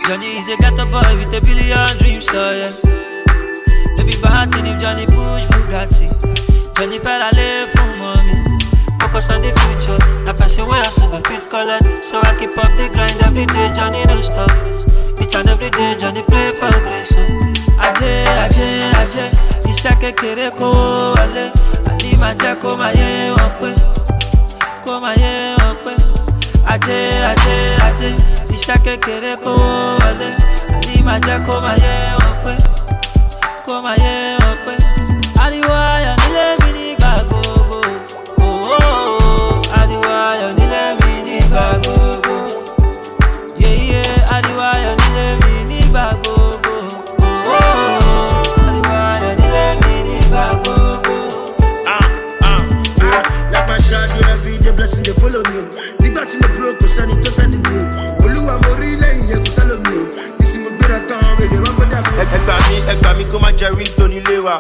Johnny 0.08 0.38
is 0.38 0.50
a 0.50 0.58
ghetto 0.58 0.86
boy 0.86 1.18
with 1.18 1.34
a 1.34 1.42
billion 1.42 1.98
dreams, 1.98 2.26
so 2.26 2.52
yeah. 2.52 2.93
Johnny 4.84 5.06
push 5.08 5.46
Bugatti. 5.48 6.12
Johnny 6.76 7.00
better 7.00 7.32
live 7.38 7.72
for 7.72 7.96
mommy. 7.96 8.36
Focus 9.00 9.32
on 9.32 9.40
the 9.42 9.48
future. 9.64 9.96
That 10.28 10.36
person 10.36 10.68
where 10.68 10.84
I 10.84 10.90
the 10.92 11.24
fit 11.24 11.48
collect. 11.50 12.04
So 12.04 12.20
I 12.20 12.36
keep 12.36 12.52
up 12.60 12.68
the 12.76 12.90
grind 12.92 13.16
every 13.24 13.46
day. 13.46 13.72
Johnny 13.72 14.04
don't 14.04 14.20
stop. 14.22 14.52
Each 15.24 15.34
and 15.40 15.48
every 15.48 15.70
day, 15.70 15.96
Johnny 15.98 16.22
play 16.24 16.52
for 16.60 16.68
grace. 16.84 17.16
So. 17.16 17.24
Ajé, 17.80 18.28
ajé, 18.44 18.68
ajé. 19.00 19.26
Iṣẹ́ 19.72 19.96
kékeré 20.02 20.52
kó 20.60 20.68
wọlé. 21.16 21.46
Àní 21.90 22.18
máa 22.20 22.34
jẹ́ 22.42 22.56
kó 22.62 22.76
máa 22.76 22.92
yé 23.00 23.32
wọn. 23.40 23.76
Kó 24.84 25.00
máa 25.00 25.16
yé 25.16 25.56
wọn 25.64 25.76
pé. 25.86 25.94
Ajé, 26.74 27.00
ajé, 27.32 27.56
ajé. 27.88 28.10
Iṣẹ́ 28.56 28.78
kékeré 28.86 29.34
kó 29.44 29.52
wọlé. 30.02 30.30
Àní 30.76 30.96
máa 31.08 31.20
jẹ́ 31.26 31.40
kó 31.48 31.56
máa 31.66 31.78
yé 31.86 31.96
wọn. 32.20 32.58
Kó 33.66 33.82
máa 33.82 33.96
yé 34.04 34.14
wọn. 34.38 34.43
Ariwo 35.54 35.74
ayọ̀ 35.94 36.16
nílé 36.22 36.46
mi 36.62 36.70
nígbà 36.78 37.12
gbogbo. 37.30 37.78
Oh, 38.42 38.74
oh. 38.74 39.78
Ariwo 39.80 40.10
ayọ̀ 40.30 40.50
nílé 40.58 40.82
mi 41.00 41.12
nígbà 41.28 41.64
gbogbo. 41.84 42.36
Yeah, 43.62 43.78
yeah. 43.92 44.34
Ariwo 44.36 44.62
ayọ̀ 44.74 44.94
nílé 45.02 45.26
mi 45.44 45.54
nígbà 45.70 46.06
gbogbo. 46.22 46.74
Oh. 47.22 47.54
oh 47.54 48.66
Ariwo 48.68 48.94
ayọ̀ 49.14 49.34
nílé 49.42 49.64
mi 49.86 49.96
nígbà 50.10 50.44
gbogbo. 50.62 51.14
Ah, 51.86 52.02
ah, 52.50 52.62
ah. 53.14 53.22
Like 53.54 53.68
my 53.70 53.78
shadow 53.88 54.26
every 54.34 54.58
day 54.58 54.74
blessing 54.78 55.04
dey 55.06 55.14
follow 55.22 55.44
me 55.54 55.58
o. 55.62 55.66
Nígbà 56.02 56.22
tí 56.30 56.36
mo 56.42 56.48
broke 56.58 56.82
kò 56.82 56.88
sẹ́ni 56.96 57.14
tó 57.24 57.30
sẹ́ni 57.38 57.58
mi 57.62 57.78
o. 57.78 57.84
Olúwa 58.26 58.56
mo 58.64 58.72
rí 58.82 58.90
lẹ́yìn 59.04 59.30
yẹn 59.30 59.42
kò 59.46 59.52
sálọ 59.58 59.76
mi 59.86 59.94
o. 60.02 60.04
Ìsìn 60.44 60.62
mo 60.66 60.70
gbéra 60.78 60.98
tán 61.10 61.22
èyí 61.46 61.58
máa 61.62 61.74
ń 61.78 61.78
mi. 61.78 62.24
ẹgbà 62.36 62.56
mi 62.70 62.76
ẹgbà 62.94 63.10
mi 63.18 63.24
kó 63.32 63.38
má 63.40 63.50
jẹ 63.60 63.70
ringtone 63.78 64.14
nílé 64.16 64.38
wa 64.46 64.56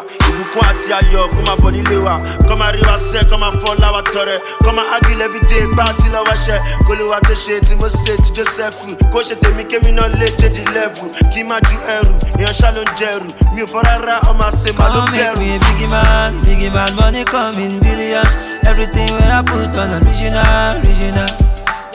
ìbùkún 0.54 0.70
àti 0.70 0.94
ayọ̀ 0.94 1.28
kó 1.34 1.42
má 1.48 1.56
bọ̀ 1.56 1.72
nílé 1.72 1.98
wa 2.04 2.20
kó 2.48 2.56
má 2.56 2.72
rí 2.72 2.82
wa 2.88 2.96
sẹ́ 2.98 3.24
kó 3.30 3.38
má 3.38 3.50
fọ́ 3.62 3.80
láwa 3.82 4.02
tọrẹ 4.14 4.38
kó 4.64 4.72
má 4.72 4.82
ágil 4.96 5.22
everyday 5.22 5.68
gbá 5.74 5.84
àti 5.84 6.08
lọ́wọ́ 6.14 6.38
ṣẹ 6.46 6.58
kó 6.88 6.94
lè 6.96 7.04
wa 7.10 7.20
tó 7.22 7.34
ṣe 7.34 7.60
tí 7.62 7.76
mo 7.76 7.88
ṣe 7.90 8.16
ti 8.24 8.32
joseph 8.36 8.76
kó 9.12 9.20
ṣe 9.22 9.36
tèmi 9.36 9.64
kémi 9.66 9.92
náà 9.92 10.08
lè 10.20 10.28
change 10.38 10.64
level 10.74 11.10
kí 11.34 11.44
má 11.44 11.58
ju 11.68 11.78
ẹrù 11.98 12.14
èèyàn 12.38 12.54
ṣá 12.54 12.72
ló 12.76 12.82
ń 12.82 12.90
jẹrù 12.98 13.28
mi 13.56 13.62
ò 13.62 13.66
fọ́ 13.66 13.82
rárá 13.84 14.16
ọmọ 14.30 14.44
àṣẹ 14.50 14.72
má 14.78 14.86
ló 14.90 14.94
Come 14.94 15.12
make 15.12 15.24
bẹ̀rù. 15.24 15.40
me 15.40 15.60
biggie 15.60 15.88
man, 15.88 16.32
biggie 16.44 16.70
man, 16.70 16.96
money 16.96 17.24
come 17.26 17.58
in 17.60 17.80
billions. 17.80 18.38
Everything 18.66 19.10
where 19.18 19.32
I 19.34 19.42
put 19.42 19.76
on 19.78 19.92
original, 20.06 20.78
original. 20.78 21.30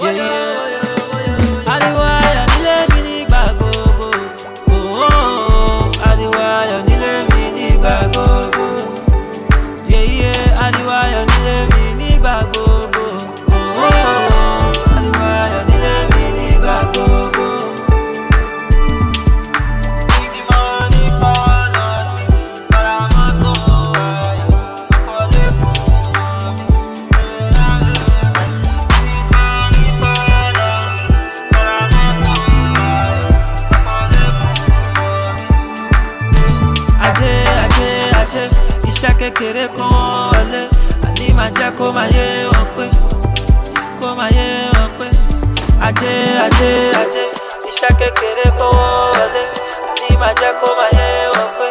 Yeah, 0.02 0.12
yeah. 0.12 0.77
Kó 41.78 41.92
máa 41.92 42.06
yé 42.14 42.44
wọn 42.52 42.66
pé 42.76 42.84
kó 44.00 44.14
máa 44.14 44.28
yé 44.36 44.70
wọn 44.74 44.88
pé. 44.98 45.06
Ajé 45.86 46.12
ajé 46.46 46.70
ajé 47.02 47.24
iṣẹ́ 47.68 47.90
kékeré 47.98 48.46
kan 48.58 48.70
wọlé. 48.76 49.42
Àní 49.90 50.16
máa 50.20 50.32
jẹ́ 50.40 50.52
kó 50.60 50.68
máa 50.78 50.90
yé 50.98 51.08
wọn 51.34 51.48
pé 51.58 51.67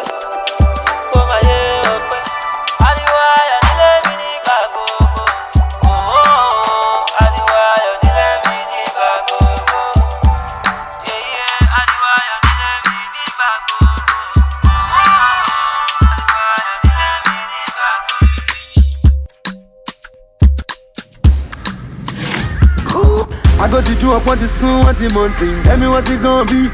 do 24.60 24.66
up 24.66 24.84
what 24.84 24.86
what 24.86 25.00
is 25.00 25.14
mountain. 25.14 25.62
Tell 25.64 25.76
me 25.78 25.88
what's 25.88 26.10
it 26.10 26.22
gonna 26.22 26.44
be. 26.50 26.68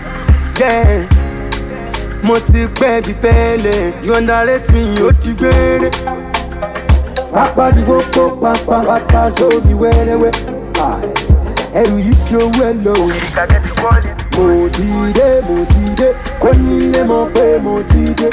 Yeah. 0.61 1.07
Mo 2.25 2.39
ti 2.41 2.67
pẹ́ 2.81 3.03
bí 3.05 3.13
pẹ́lẹ̀, 3.23 4.05
you 4.05 4.15
underrate 4.15 4.69
me, 4.73 4.83
ó 5.07 5.13
ti 5.23 5.31
gbére. 5.35 5.91
Di 7.75 7.83
gbogbo 7.83 8.31
pápá, 8.41 8.77
pápá 8.89 9.31
sóbi 9.37 9.75
wẹ́rẹ́wẹ́. 9.75 10.33
Ẹrù 11.75 11.97
yìí 11.99 12.15
kí 12.29 12.35
owó 12.37 12.63
ẹ 12.69 12.73
lọ. 12.85 12.95
Mo 14.37 14.69
ti 14.77 14.87
dé, 15.17 15.29
mo 15.49 15.65
ti 15.73 15.83
dé, 15.99 16.09
kó 16.41 16.49
nílé 16.55 17.03
mọ̀ 17.05 17.29
pé 17.35 17.59
mo 17.63 17.83
ti 17.91 18.15
dé. 18.21 18.29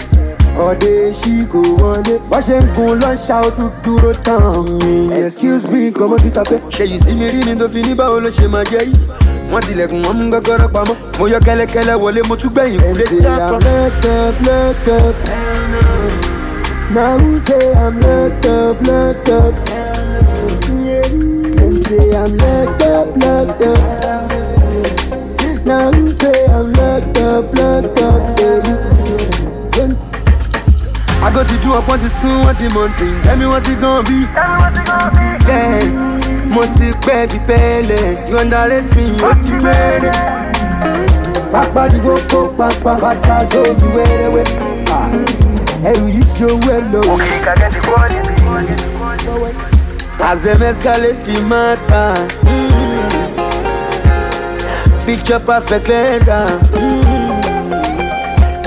Ọ̀dẹ 0.55 1.11
ṣì 1.19 1.33
kò 1.51 1.59
wọlé, 1.81 2.15
wọ́n 2.29 2.41
ṣe 2.47 2.57
ń 2.61 2.65
gun 2.75 2.99
lọ́ṣà 3.01 3.35
ó 3.47 3.49
tún 3.57 3.69
dúró 3.83 4.11
tán 4.23 4.63
mi. 4.79 5.11
Excuse 5.25 5.65
me, 5.71 5.91
kọ́mọ́ 5.91 6.21
ti 6.23 6.29
tapẹ́. 6.29 6.59
Ṣé 6.69 6.83
yìí 6.91 6.99
sí 7.05 7.11
mi 7.15 7.25
rí 7.31 7.39
ni 7.47 7.55
tó 7.59 7.67
fi 7.73 7.81
ní 7.81 7.93
báwo 7.93 8.19
ló 8.23 8.29
ṣe 8.29 8.47
máa 8.47 8.63
jẹ́ 8.63 8.83
yìí? 8.87 9.20
Wọ́n 9.51 9.61
tilẹ̀kùn 9.67 10.01
wọn 10.05 10.13
mú 10.19 10.25
gọ́gọ́rọ́ 10.33 10.69
pamọ́. 10.75 10.95
Mo 11.19 11.25
yọ 11.33 11.39
kẹ́lẹ́kẹ́lẹ́ 11.45 11.95
wọlé, 12.03 12.21
mo 12.29 12.35
tún 12.35 12.49
gbẹ̀yìn 12.53 12.81
kúlé. 12.87 13.05
Say 13.11 13.19
I'm 13.21 13.55
locked 13.65 14.05
up, 14.05 14.35
locked 14.47 14.89
up. 14.97 15.15
Now 16.95 17.17
who 17.19 17.39
say 17.47 17.65
I'm 17.83 17.95
locked 18.03 18.45
up, 18.45 18.77
locked 18.87 19.29
up? 19.29 19.53
Them 21.57 21.75
say 21.85 22.05
I'm 22.21 22.31
locked 22.43 22.83
up, 22.83 23.07
locked 23.23 23.61
up. 23.71 23.79
Now 25.65 25.91
who 25.93 26.03
say 26.21 26.37
I'm 26.55 26.67
locked 26.73 27.17
up, 27.17 27.45
locked 27.59 27.99
up? 28.07 28.21
Baby. 29.71 29.95
I 31.23 31.29
go 31.33 31.41
to 31.43 31.55
do 31.63 31.69
up 31.73 31.87
what 31.87 32.01
is 32.01 32.13
soon, 32.19 32.39
what 32.45 32.59
is 32.61 32.73
mountain. 32.73 33.21
Tell 33.23 33.37
me 33.37 33.45
what's 33.45 33.69
it 33.69 33.79
gonna 33.79 34.03
be. 34.09 34.19
Yeah. 35.47 36.20
Mo 36.53 36.63
ti 36.77 36.87
pẹ́ 37.05 37.27
bí 37.31 37.39
pẹ́lẹ̀, 37.47 38.29
you 38.29 38.37
underrate 38.41 38.91
me, 38.95 39.05
ó 39.29 39.31
ti 39.45 39.51
gbére. 39.61 40.11
Pápá 41.53 41.83
di 41.91 41.97
gbogbo 42.03 42.39
pápá, 42.59 42.91
pápá 43.03 43.35
sóbi 43.51 43.87
wẹ́rẹ́wẹ́. 43.95 44.45
Ẹrù 45.89 46.05
yìí 46.15 46.23
kí 46.35 46.43
owó 46.51 46.69
ẹ 46.75 46.79
lọ. 46.91 47.01
As 50.29 50.39
them 50.43 50.61
escalate 50.61 51.23
the 51.25 51.35
matter. 51.51 52.13
Picture 55.05 55.39
perfect 55.39 55.87
letter. 55.89 56.45
Mm. 56.79 57.00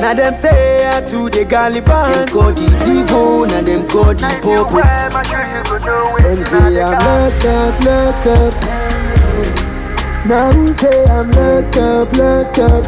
Now 0.05 0.13
them 0.13 0.35
say 0.35 0.87
I 0.87 1.01
to 1.01 1.31
the 1.31 1.47
Galiban. 1.47 2.13
Them 2.13 2.29
call 2.29 2.53
the 2.53 2.67
Divo, 2.85 3.49
now 3.49 3.63
them 3.63 3.89
call 3.89 4.13
the 4.13 4.29
Popo. 4.43 4.83
Them 6.21 6.45
say 6.45 6.83
I'm 6.83 6.93
locked 6.93 7.47
up, 7.47 7.75
locked 7.87 8.27
up. 8.27 8.55
Now 10.27 10.53
who 10.53 10.75
say 10.75 11.05
I'm 11.07 11.31
locked 11.31 11.79
up, 11.79 12.13
locked 12.19 12.59
up? 12.59 12.85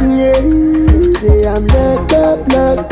Yeah, 0.00 0.40
say 1.20 1.46
I'm 1.46 1.66
locked 1.66 2.12
up, 2.14 2.48
locked 2.54 2.78
up. 2.80 2.87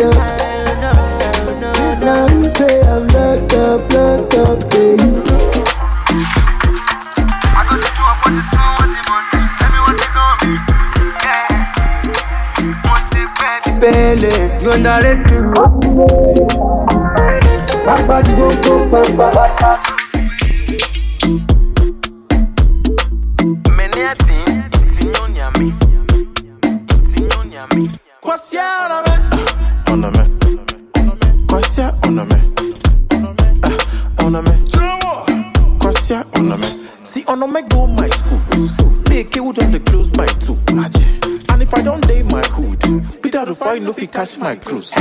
my 44.47 44.55
cruise. 44.55 44.93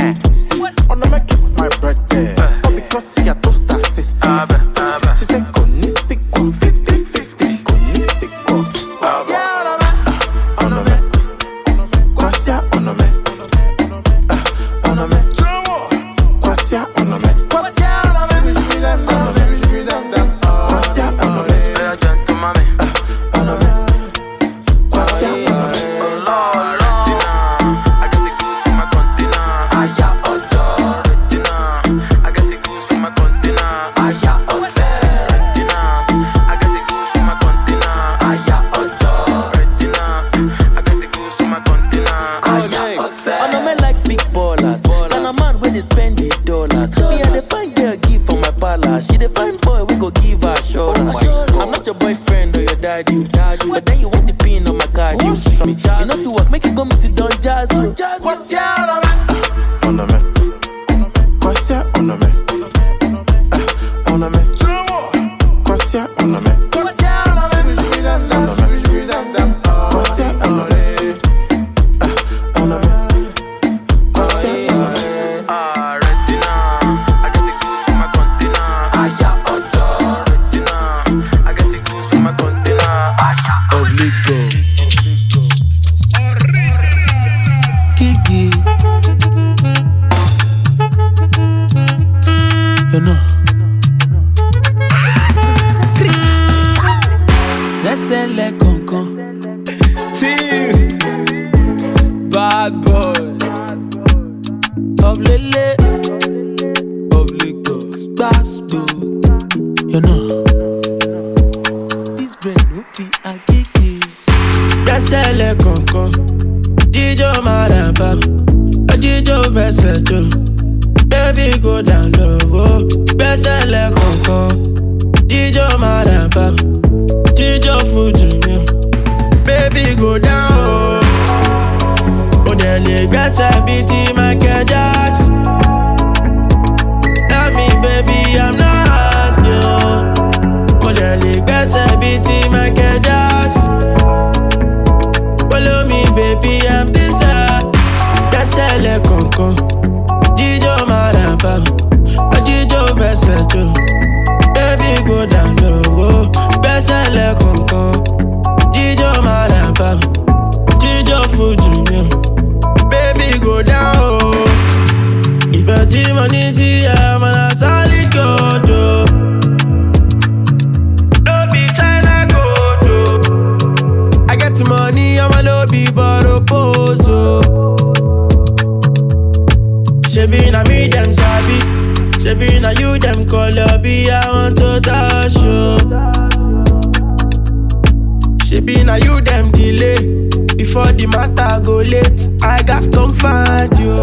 find 193.26 193.78
you. 193.84 193.96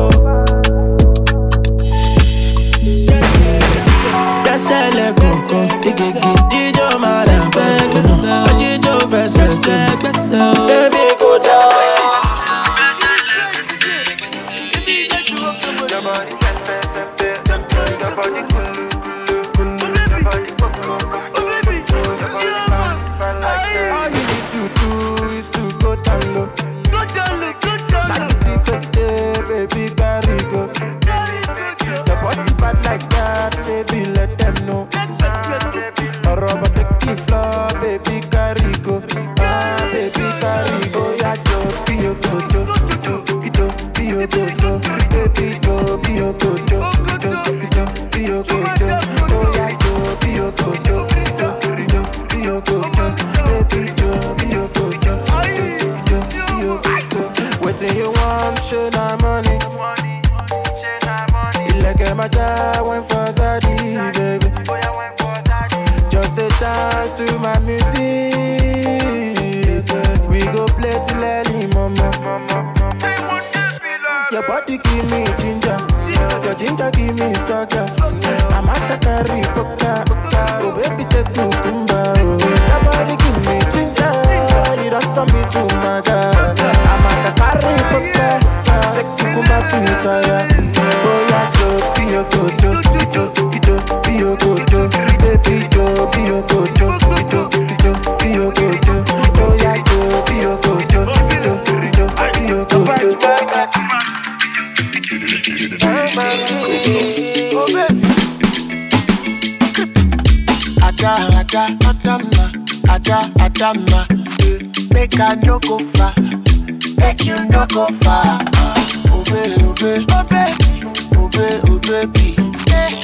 Gbẹ́sẹ̀lẹ̀ 4.44 5.10
kọ̀ọ̀kan, 5.20 5.68
gègé 5.84 6.08
gidi 6.22 6.64
jọ 6.78 6.88
máa 7.04 7.22
lẹ́sẹ̀ 7.30 7.70
gbẹ̀sẹ̀. 7.92 8.36
Ojíjọ́ 8.48 8.98
fẹsẹ̀ 9.12 9.50
gbẹ̀sẹ̀. 10.02 10.83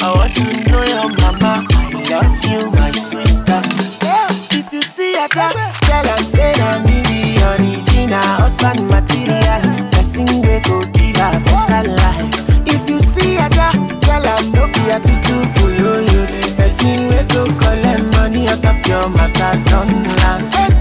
I 0.01 0.13
want 0.15 0.33
to 0.35 0.43
know 0.71 0.83
your 0.83 1.09
mama. 1.09 1.67
I 1.69 1.91
love 2.09 2.45
you, 2.45 2.71
my 2.71 2.91
sweetheart. 2.91 3.65
If 4.51 4.71
you 4.73 4.81
see 4.81 5.13
a 5.15 5.27
dog, 5.27 5.53
tell 5.81 6.07
her 6.07 6.23
say 6.23 6.53
you 12.89 12.99
a 13.37 13.49
dog, 13.49 14.01
tell 14.01 14.25
a 14.25 14.99
tutu 14.99 15.35
boyoyo. 15.55 16.25
The 16.55 16.69
don't 19.65 20.03
land. 20.17 20.78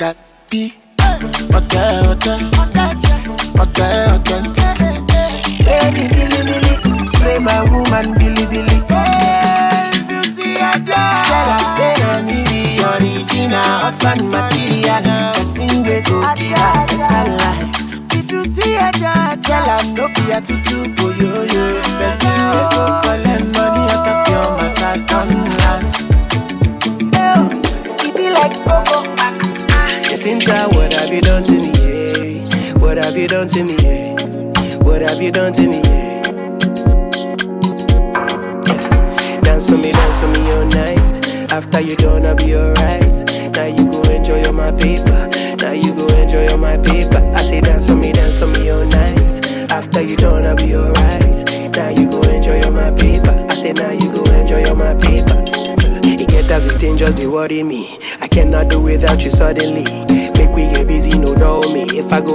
kan 0.00 0.16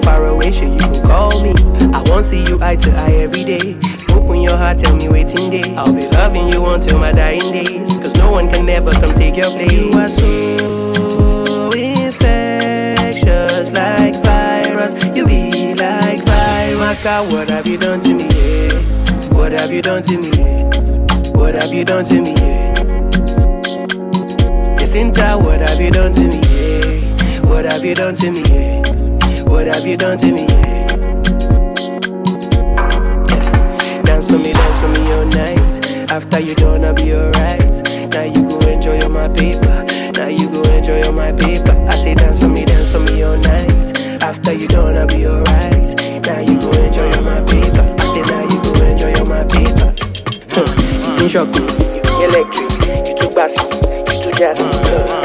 far 0.05 0.25
away, 0.27 0.51
sure 0.51 0.69
you 0.69 0.77
can 0.77 1.01
call 1.05 1.41
me. 1.43 1.53
I 1.91 2.01
won't 2.05 2.23
see 2.23 2.45
you 2.45 2.59
eye 2.61 2.75
to 2.77 2.91
eye 2.91 3.15
every 3.25 3.43
day. 3.43 3.75
Open 4.15 4.39
your 4.41 4.55
heart, 4.55 4.77
tell 4.77 4.95
me 4.95 5.09
waiting 5.09 5.49
day. 5.49 5.75
I'll 5.75 5.91
be 5.91 6.07
loving 6.07 6.47
you 6.47 6.63
until 6.67 6.99
my 6.99 7.11
dying 7.11 7.51
days. 7.51 7.97
Cause 7.97 8.13
no 8.15 8.31
one 8.31 8.47
can 8.49 8.69
ever 8.69 8.91
come 8.91 9.13
take 9.13 9.35
your 9.35 9.49
place. 9.49 9.71
You 9.71 9.91
are 9.93 10.07
so 10.07 11.71
infectious 11.71 13.71
like 13.73 14.15
virus. 14.23 15.03
You 15.15 15.25
be 15.25 15.73
like 15.73 16.23
virus. 16.23 17.03
God, 17.03 17.33
what 17.33 17.49
have 17.49 17.65
you 17.67 17.77
done 17.77 17.99
to 18.01 18.13
me? 18.13 18.27
Yeah? 18.29 19.33
What 19.35 19.51
have 19.51 19.71
you 19.71 19.81
done 19.81 20.03
to 20.03 20.17
me? 20.17 20.29
Yeah? 20.29 20.69
What 21.33 21.55
have 21.55 21.73
you 21.73 21.83
done 21.83 22.05
to 22.05 22.21
me? 22.21 22.33
Yeah? 22.35 22.73
Jacinta, 24.77 25.37
what 25.37 25.59
have 25.61 25.81
you 25.81 25.91
done 25.91 26.13
to 26.13 26.21
me? 26.21 26.39
Yeah? 26.39 27.41
What 27.49 27.65
have 27.65 27.83
you 27.83 27.95
done 27.95 28.15
to 28.15 28.31
me? 28.31 28.43
Yeah? 28.43 28.74
What 29.47 29.67
have 29.67 29.85
you 29.85 29.97
done 29.97 30.17
to 30.19 30.31
me? 30.31 30.45
Dance 34.03 34.27
for 34.27 34.37
me, 34.37 34.53
dance 34.53 34.77
for 34.79 34.89
me 34.89 35.11
all 35.13 35.25
night. 35.25 36.11
After 36.11 36.39
you 36.39 36.55
done, 36.55 36.83
I'll 36.85 36.93
be 36.93 37.13
alright. 37.13 37.73
Now 38.11 38.23
you 38.23 38.47
go 38.47 38.59
enjoy 38.67 38.99
all 39.01 39.09
my 39.09 39.27
paper. 39.29 39.85
Now 40.13 40.27
you 40.27 40.49
go 40.49 40.63
enjoy 40.63 41.03
all 41.03 41.13
my 41.13 41.31
paper. 41.31 41.71
I 41.89 41.95
say 41.95 42.15
dance 42.15 42.39
for 42.39 42.47
me, 42.47 42.65
dance 42.65 42.91
for 42.91 42.99
me 42.99 43.23
all 43.23 43.37
night. 43.37 44.21
After 44.21 44.53
you 44.53 44.67
done, 44.67 44.95
I'll 44.95 45.07
be 45.07 45.27
alright. 45.27 45.95
Now 46.25 46.39
you 46.39 46.59
go 46.59 46.71
enjoy 46.71 47.11
all 47.13 47.23
my 47.23 47.41
paper. 47.45 47.95
I 47.99 48.05
say 48.13 48.21
now 48.21 48.43
you 48.43 48.61
go 48.63 48.85
enjoy 48.85 49.13
all 49.19 49.25
my 49.25 49.43
paper. 49.45 49.93
Huh. 50.51 50.65
It 50.77 51.21
ain't 51.21 51.31
shock 51.31 51.49
me, 51.49 51.61
you 51.61 52.27
electric. 52.27 53.07
You 53.07 53.17
too 53.17 53.29
basky, 53.35 53.65
you 53.65 54.21
too 54.23 54.31
jazzy. 54.31 54.71
Huh. 54.85 55.24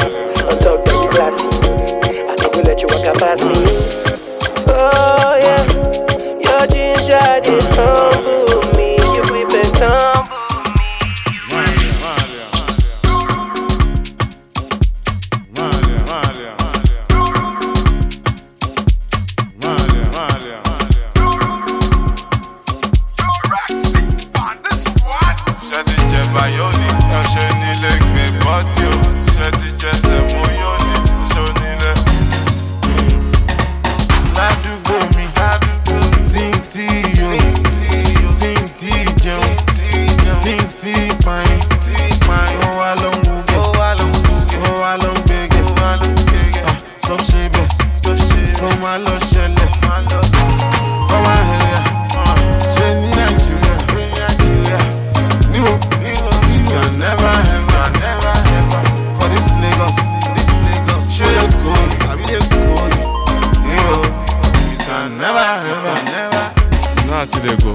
Náà 67.21 67.25
sì 67.27 67.37
lè 67.43 67.53
go 67.63 67.71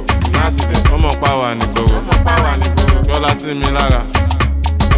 ọmọ 0.94 1.11
pa 1.22 1.30
wà 1.40 1.55
ní 1.55 1.64
gbòòrò 1.74 2.01
yọlá 3.09 3.30
sí 3.40 3.55
mi 3.55 3.66
lára 3.70 4.03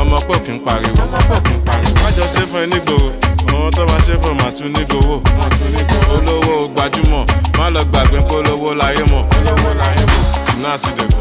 ọmọ 0.00 0.16
pò 0.28 0.34
kí 0.46 0.52
n 0.52 0.58
pariwo. 0.64 1.04
Má 2.00 2.08
jọ 2.16 2.24
ṣe 2.34 2.42
fún 2.50 2.60
ẹ 2.62 2.66
nígboro 2.72 3.08
àwọn 3.52 3.70
tó 3.76 3.82
máa 3.86 4.00
ṣe 4.06 4.14
fún 4.22 4.34
màá 4.40 4.50
tún 4.56 4.72
nígboro 4.72 5.20
olówó 6.14 6.68
gbajúmọ̀. 6.74 7.24
Má 7.58 7.64
lọ 7.74 7.80
gbàgbé 7.92 8.18
polówó 8.28 8.74
láyé 8.74 9.02
mọ̀. 9.12 9.24
Náà 10.62 10.78
sì 10.78 10.88
lè 10.96 11.04
go 11.12 11.20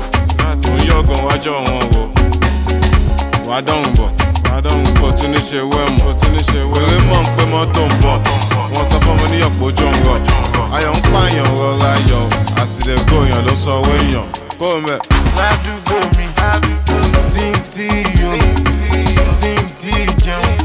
òun 0.69 0.79
yọ̀gàn 0.89 1.21
wájọ́ 1.27 1.55
wọn 1.67 1.85
wò. 1.93 2.01
Wàá 3.47 3.59
dọ̀hùn 3.67 3.91
bọ̀. 3.97 4.09
Dọ̀hùn 4.63 4.93
bọ̀. 5.01 5.11
Tún 5.17 5.31
ní 5.31 5.37
ṣe 5.39 5.59
wẹ́mù 5.71 6.01
ó 6.09 6.13
tún 7.75 7.89
bọ̀ 8.01 8.15
ayọ̀ 10.75 10.93
ń 10.95 10.99
pààyàn 11.11 11.47
rọra 11.59 11.91
yọ̀ 12.11 12.23
àsìlẹ̀kọ̀ 12.61 13.19
èèyàn 13.23 13.41
ló 13.47 13.53
sọ 13.63 13.71
owó 13.79 13.91
èèyàn. 14.01 14.27
Kó 14.59 14.65
o 14.75 14.79
mẹ́. 14.85 14.97
ládùúgbò 15.37 15.97
mi 16.17 16.25
tí 17.33 17.45
ń 17.53 17.57
tí 17.73 17.87
yó 18.21 18.31
tí 19.41 19.51
ń 19.61 19.65
tí 19.79 19.91
jẹun 20.25 20.57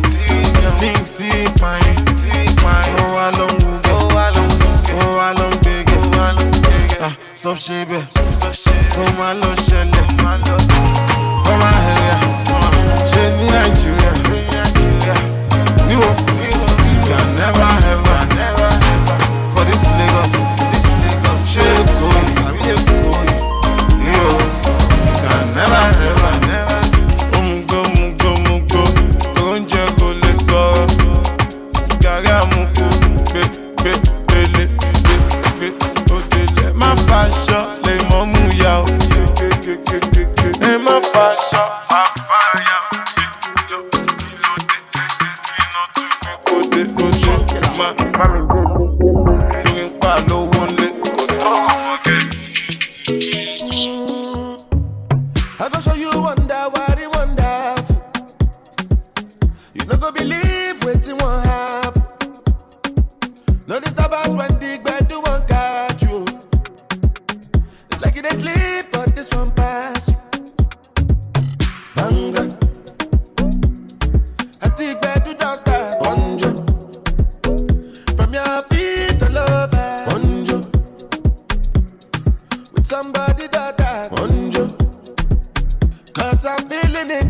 tí 0.80 0.88
ń 0.96 0.98
tí 1.16 1.28
pààyàn 2.62 2.96
ó 3.02 3.06
wá 3.16 3.26
ló 3.38 3.46
ń 3.46 3.54
wúgẹ́ 3.64 3.94
ó 5.04 5.06
wá 5.16 5.28
ló 5.36 5.46
ń 5.50 5.54
gbégẹ́ 5.62 5.98
Ah, 7.06 7.14
stop 7.34 7.56
ṣe 7.64 7.78
bẹ́ẹ̀ 7.90 8.04
kó 8.94 9.02
má 9.18 9.28
lọ 9.40 9.50
ṣẹlẹ̀ 9.66 10.06
my 11.60 11.74
area 11.90 12.16
ṣe 13.10 13.22
ní 13.36 13.44
nàìjíríà? 13.52 14.12
Níwò 15.88 16.08
it 16.90 17.00
can 17.06 17.26
never 17.38 17.68
ever 17.76 17.81
for 19.72 19.78
this 19.78 19.86
lagos 19.98 20.34
ṣe 21.52 21.64
èkó 21.80 22.08
àbí 22.48 22.62
èkó 22.74 23.01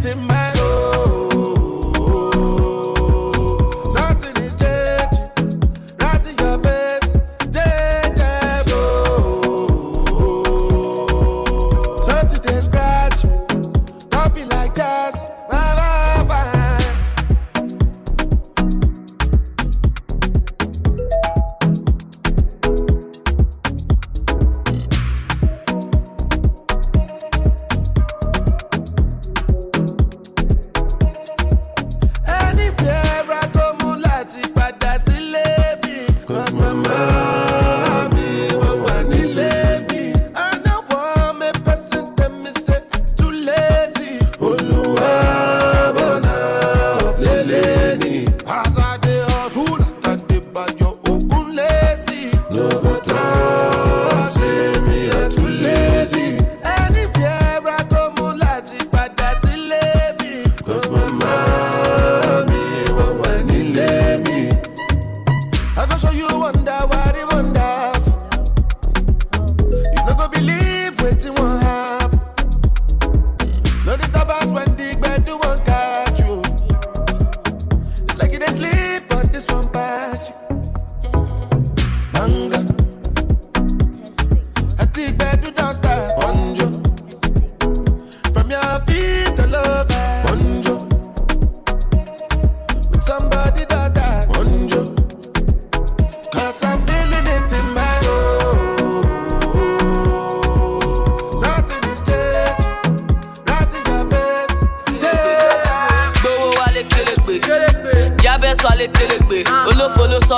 feeling 0.02 0.31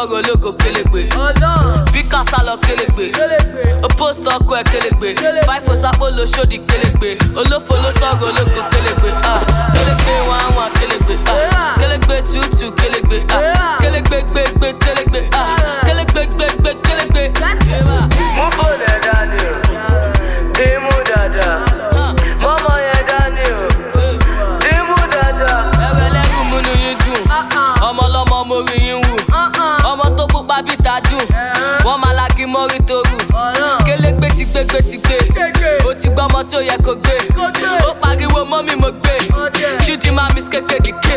olófo 0.04 0.20
ló 0.20 0.32
sọ̀rọ̀ 0.34 0.34
ológo 0.34 0.52
kélégbé 0.52 1.00
bí 1.92 2.02
kásá 2.10 2.38
lọ 2.46 2.54
kélégbé 2.66 3.04
ó 3.82 3.88
post 3.98 4.26
ọkọ 4.34 4.54
ẹ̀ 4.60 4.64
kélégbé 4.72 5.08
fáìfò 5.46 5.74
sápò 5.82 6.06
ló 6.16 6.24
ṣòdì 6.34 6.58
kélégbé 6.68 7.08
olófo 7.40 7.74
ló 7.82 7.90
sọ̀rọ̀ 8.00 8.26
ológo 8.28 8.60
kélégbé 8.72 9.10
ah, 9.32 9.40
kélégbé 9.74 10.12
wọn 10.28 10.38
àwọn 10.48 10.68
kélégbé 10.78 11.14
ah, 11.32 11.74
kélégbé 11.80 12.16
tútù 12.30 12.66
kélégbé 12.80 13.18
kélégbé 13.82 14.18
gbégbé 14.30 14.68
kélégbé 14.84 15.20
ah, 15.32 15.56
kélégbé 15.86 16.22
gbégbé 16.34 16.70
kélégbé. 16.86 17.22
mú 18.36 18.44
fòlẹ̀ 18.56 18.96
dání 19.06 19.38
o 19.50 19.53
gbégbé 34.64 34.82
ti 34.90 34.98
gbé. 34.98 35.16
Ó 35.88 35.94
ti 35.94 36.08
gbọ́ 36.08 36.24
ọmọ 36.26 36.42
tí 36.48 36.56
ó 36.56 36.60
yẹ 36.60 36.76
kó 36.84 36.94
gbé. 36.94 37.14
Ó 37.88 37.94
pariwo 38.00 38.44
mọ́ 38.44 38.62
mi 38.66 38.74
mo 38.76 38.88
gbé. 38.90 39.14
Ṣúdì 39.84 40.10
máa 40.14 40.28
mi 40.34 40.42
kéke 40.42 40.78
dìke. 40.84 41.14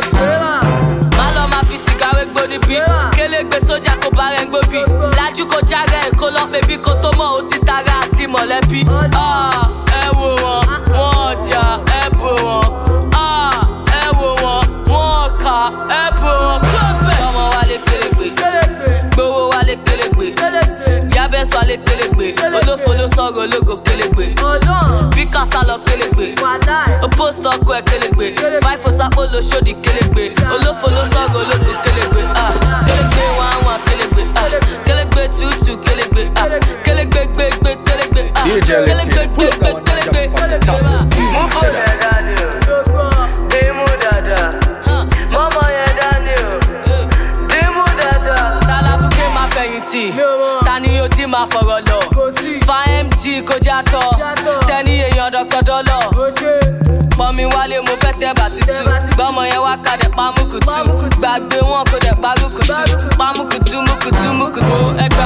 má 1.17 1.25
lọ 1.35 1.47
máa 1.51 1.63
fi 1.69 1.77
sìgá 1.77 2.09
wé 2.17 2.25
gbóni 2.31 2.57
bí. 2.67 2.75
Kélégbé 3.15 3.59
sójà 3.67 3.93
kó 4.03 4.09
bá 4.17 4.29
rẹ̀ 4.31 4.45
ń 4.45 4.49
gbóbi. 4.49 4.79
Lájú 5.17 5.45
kó 5.47 5.59
járe 5.69 5.99
kó 6.19 6.29
lọ 6.29 6.45
pé 6.51 6.59
bí 6.67 6.77
kò 6.77 6.93
tó 7.01 7.11
mọ̀ 7.17 7.37
ó 7.37 7.41
ti 7.49 7.59
tara 7.65 7.99
àti 8.01 8.27
mọ̀lẹ́bí. 8.27 8.83
Ah, 9.15 9.67
ẹ 10.01 10.09
wò 10.17 10.27
wọ́n 10.43 10.63
wọ́n 10.93 11.15
ọjà 11.27 11.63
ẹ 11.99 12.09
bò 12.19 12.29
wọ́n. 12.45 12.65
Ah, 13.13 13.61
ẹ 14.01 14.03
wò 14.19 14.27
wọ́n 14.43 14.63
wọ́n 14.91 15.09
ọkà 15.25 15.55
ẹ 15.99 16.03
bò 16.21 16.29
wọ́n. 16.43 16.59
Ọmọ 17.27 17.43
wálé 17.53 17.77
kélégbé 17.87 18.27
gbowó 19.13 19.49
wálé 19.51 19.75
kélégbé 19.85 20.25
yábẹ́ 21.15 21.45
sọ 21.51 21.57
alẹ́ 21.63 21.77
kélégbé 21.85 22.16
olófo 23.27 23.45
ló 23.45 23.57
sọ̀rọ̀ 23.57 23.57
ológo 23.57 23.75
kélégbé 23.85 24.25
bí 25.15 25.25
kásá 25.33 25.59
lọ 25.67 25.75
kélégbé 25.85 26.25
ó 27.01 27.07
post 27.17 27.43
ọkọ 27.53 27.71
ẹ̀ 27.77 27.81
kélégbé 27.89 28.25
fáìfò 28.63 28.89
sápò 28.97 29.21
ló 29.33 29.39
ṣòdì 29.49 29.73
kélégbé 29.83 30.23
olófo 30.55 30.87
ló 30.95 31.01
sọ̀rọ̀ 31.13 31.35
ológo 31.41 31.71
kélégbé 31.83 32.21
ah, 32.43 32.53
kélégbé 32.87 33.23
wọn 33.37 33.47
àwọn 33.55 33.77
kélégbé 33.87 34.21
ah, 34.35 34.49
kélégbé 34.85 35.23
tútù 35.37 35.73
kélégbé 35.85 36.23
ah, 36.41 36.47
kélégbé 36.85 37.21
gbégbé 37.33 37.71
kélégbé 37.85 38.21
ah, 38.35 38.45
DJ 38.47 38.69
Letty, 38.69 38.89
kélégbé 38.89 39.27
pull 39.35 39.47
gbégbé 39.47 39.59
that 39.59 39.73
kélégbé. 39.73 39.76
Gbọ́mọ 59.67 59.75
yẹn 59.75 59.75
wá 59.75 59.75
kadẹ̀ 59.85 60.09
pamukùtù 60.17 60.81
gbàgbé 61.19 61.57
wọn 61.69 61.83
kò 61.91 61.97
dẹ̀ 62.05 62.15
mukùtù 63.37 63.77
mukùtù 63.87 64.29
ẹgbà 64.37 64.45
mi 64.77 65.05
ẹ̀rà 65.05 65.16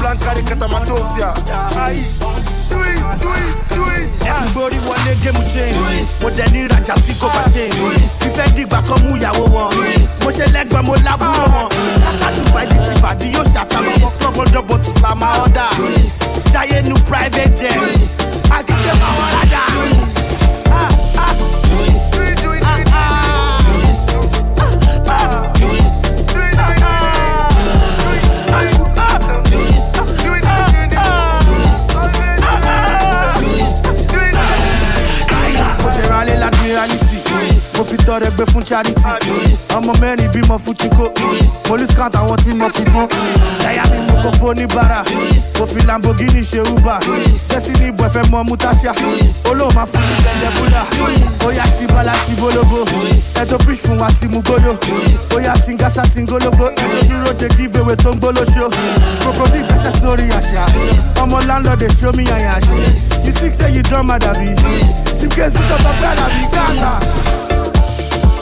Casablanca 0.00 0.34
de 0.34 0.42
Catamatofia 0.42 1.34
Ice. 1.92 2.20
Twist, 2.70 3.04
twist, 3.20 3.62
twist. 3.68 4.26
Everybody 4.26 4.76
wọlé 4.86 5.14
géèmù 5.22 5.42
change. 5.52 5.76
Mo 6.22 6.30
dẹ̀ 6.30 6.48
ní 6.52 6.58
ìrajà 6.64 6.94
tí 7.06 7.12
kò 7.20 7.28
bá 7.28 7.42
change. 7.52 7.76
Fífẹ́ 8.20 8.48
dìgbà 8.56 8.80
kan 8.88 8.98
mú 9.04 9.16
ìyàwó 9.16 9.44
wọn 9.54 9.68
Mo 10.24 10.30
ṣe 10.30 10.46
lẹ́gbẹ̀ẹ́ 10.54 10.82
mo 10.86 10.94
lábúrò 11.04 11.44
wọn 11.54 11.68
Àtùbà 12.26 12.60
ibi 12.64 12.78
tí 12.86 12.94
bàdí 13.02 13.26
yóò 13.34 13.44
ṣàtàwọn 13.54 13.94
ọmọ 14.00 14.08
club 14.18 14.36
ọdọ 14.42 14.60
bọ̀ 14.68 14.78
tún 14.84 14.96
la 15.02 15.14
máa 15.14 15.34
ọ̀dà 15.44 15.66
Jáyé 16.52 16.82
nu 16.88 16.94
private 17.08 17.52
jet. 17.58 17.76
Àkíṣe 18.56 18.92
máa 19.00 19.12
wọ́n 19.18 19.30
rájà. 19.36 19.62
Fi 37.90 37.96
tọrẹ 38.06 38.30
gbé 38.36 38.44
fún 38.52 38.62
charity. 38.64 39.02
Ọmọ 39.76 39.92
mẹ́rin 40.00 40.28
bímọ 40.32 40.56
fún 40.58 40.74
chico. 40.78 41.10
Police 41.68 41.94
count 41.96 42.14
àwọn 42.14 42.36
tí 42.44 42.54
mo 42.54 42.68
fi 42.74 42.84
dún 42.84 43.06
ẹ̀yà 43.68 43.84
mi 43.90 43.98
mú 44.06 44.14
kó 44.22 44.30
fún 44.38 44.48
oníbàárà. 44.50 45.02
Mo 45.58 45.66
fi 45.66 45.80
lamborghini 45.86 46.40
ṣe 46.42 46.60
uber. 46.70 46.98
Jẹ́sí 47.50 47.72
ní 47.80 47.88
ìbọn 47.90 48.06
ẹ̀fẹ̀ 48.08 48.30
mọ 48.30 48.42
mutasha. 48.44 48.92
Olóhùn 49.50 49.74
máa 49.74 49.86
fún 49.86 50.00
mi 50.00 50.16
lẹ́lẹ́ 50.24 50.50
búlà. 50.56 50.82
Bóyá 51.44 51.64
ṣibala 51.78 52.12
ṣibolóbo 52.24 52.78
ẹjọ́ 53.40 53.58
bíṣ 53.66 53.78
fún 53.84 53.98
wa 54.00 54.08
ti 54.20 54.26
mú 54.28 54.40
gbóyò. 54.42 54.74
Bóyá 55.30 55.52
tingasa 55.66 56.02
tingológbó 56.14 56.66
ẹjọ́ 56.70 57.08
dúró 57.08 57.32
de 57.40 57.48
giveaway 57.56 57.96
tó 57.96 58.10
ń 58.10 58.18
gbólóṣó. 58.20 58.70
Crocodile 59.22 59.66
gbẹ́sẹ̀ 59.66 59.92
sórí 60.02 60.26
àṣà. 60.38 60.62
Ọmọ 61.22 61.40
landlord 61.46 61.78
dey 61.80 61.88
show 62.00 62.12
me 62.12 62.24
àyàn 62.24 62.54
àṣì 62.58 63.26
you 63.26 63.32
think 63.32 63.54
say 63.54 63.70
you 63.72 63.82
don 63.82 64.06
mad 64.06 64.24
abi 64.24 64.46
suitcase 65.18 65.54
tó 65.68 65.76
tọ́ 65.82 65.92
pẹ́ 66.00 66.12
àbí 66.24 66.42
gáàsà. 66.54 67.39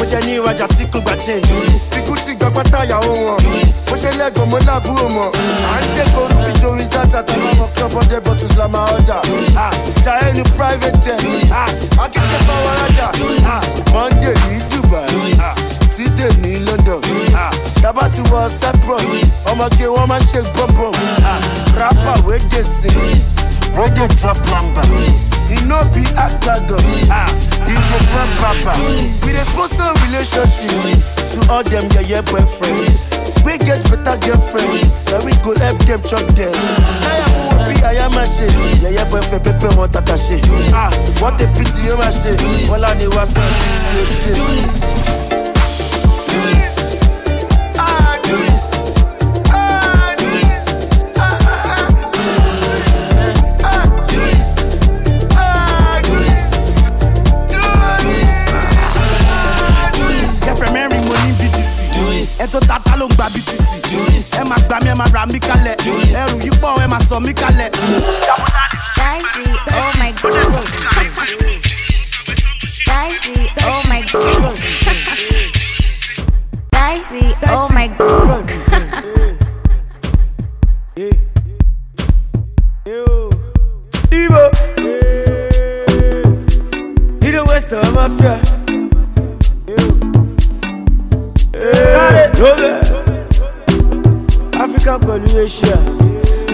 mo 0.00 0.04
jẹ 0.08 0.20
ní 0.26 0.32
ìrajà 0.40 0.66
tí 0.78 0.84
kò 0.92 1.00
gbà 1.00 1.12
change. 1.20 1.52
Ikú 1.98 2.16
ti 2.26 2.32
gbọ́ 2.34 2.50
pátá 2.56 2.84
ìyàwó 2.84 3.12
wọn. 3.24 3.38
Mo 3.90 3.96
ṣe 3.96 4.10
lẹ́gbọ̀n 4.18 4.48
mo 4.50 4.58
lábúrò 4.66 5.08
mọ̀. 5.08 5.30
À 5.68 5.76
ń 5.80 5.84
dé 5.96 6.04
koru 6.14 6.36
bí 6.44 6.52
torí 6.60 6.84
zaza 6.88 7.18
a 7.20 7.36
máa 7.36 7.54
mọ 7.58 7.66
club 7.74 7.92
ọdẹ 8.00 8.20
bottles 8.24 8.56
la 8.56 8.68
máa 8.68 8.86
ọ̀dà 8.96 9.20
jayé 10.04 10.32
ní 10.34 10.42
private 10.56 10.98
jet 11.04 11.20
akíkẹ́ 12.00 12.40
fáwọn 12.46 12.72
arájà 12.72 13.08
monday 13.92 14.34
ní 14.48 14.58
dubai. 14.70 15.36
Tuesday 15.96 16.32
ní 16.42 16.58
london. 16.64 17.00
Tábà 17.82 18.08
ti 18.08 18.20
wọ 18.32 18.48
cyprus 18.48 19.44
ọmọge 19.52 19.86
wọn 19.86 20.06
máa 20.08 20.18
ń 20.18 20.24
ṣe 20.32 20.40
bọ́bọ̀ 20.56 20.92
rapper 21.76 22.24
wey 22.26 22.38
dey 22.50 22.64
sing 22.64 23.59
wey 23.76 23.86
ah, 23.86 23.90
dey 23.94 24.08
drop 24.20 24.38
lamba 24.50 24.82
e 25.50 25.52
no 25.66 25.78
be 25.94 26.02
agbagan 26.16 26.84
e 27.66 27.74
go 27.74 27.96
run 28.14 28.30
papa 28.40 28.72
we 29.26 29.32
dey 29.32 29.44
sponsor 29.44 29.90
relationship 30.06 30.98
to 31.32 31.38
all 31.52 31.62
dem 31.62 31.86
yeye 31.96 32.20
boyfriends 32.30 33.30
We 33.44 33.56
get 33.56 33.80
better 33.88 34.16
girlfriends 34.20 35.08
na 35.10 35.16
we 35.24 35.32
go 35.42 35.54
help 35.64 35.78
them 35.88 36.00
chop 36.04 36.20
dem. 36.36 36.52
Náyà 37.00 37.24
fún 37.32 37.44
wọn 37.56 37.64
bí 37.68 37.74
àyà 37.88 38.06
máa 38.12 38.26
ṣe 38.28 38.44
yeye 38.84 39.04
boyfriend 39.10 39.42
pépé 39.44 39.68
wọn 39.76 39.88
tata 39.92 40.14
ṣe 40.16 40.36
wọ́n 41.20 41.32
tẹ 41.38 41.46
pt 41.56 41.74
yóò 41.88 41.96
máa 41.98 42.12
ṣe 42.20 42.30
wọ́n 42.68 42.80
lá 42.84 42.90
ní 42.98 43.06
wá 43.16 43.24
sọ 43.32 43.40
pt 43.60 43.82
yóò 43.96 44.06
ṣe. 44.18 44.30
kẹfẹ 48.24 48.69
btc 62.50 62.56
ẹ 62.56 62.60
tó 62.60 62.60
tata 62.68 62.96
ló 62.96 63.06
ń 63.06 63.14
gba 63.14 63.28
btc 63.34 64.38
ẹ 64.38 64.44
máa 64.44 64.58
gbà 64.68 64.78
mí 64.80 64.88
ẹ 64.90 64.94
máa 64.94 65.06
rà 65.14 65.24
mí 65.26 65.38
kalẹ 65.38 65.74
ẹrù 66.22 66.36
yìí 66.42 66.50
pọ 66.62 66.68
ẹ 66.82 66.86
máa 66.86 67.00
sọ 67.10 67.18
mí 67.18 67.32
kalẹ. 67.32 67.68
Dicey, 68.96 69.54
oh 69.78 69.92
my 69.98 70.10
god. 70.22 70.64
Dicey, 72.86 73.50
oh 73.66 73.82
my 73.88 74.00
god. 74.12 74.54
Dicey, 76.72 77.34
oh 77.50 77.68
my 77.72 77.88
god. 77.98 78.50
Divo. 84.10 84.50
He 87.22 87.30
the 87.30 87.44
West 87.46 87.72
of 87.72 87.94
Mafia. 87.94 88.40
Sáré 88.42 88.59
Africa 94.64 94.98
pẹ̀lú 95.06 95.44
Asia. 95.44 95.76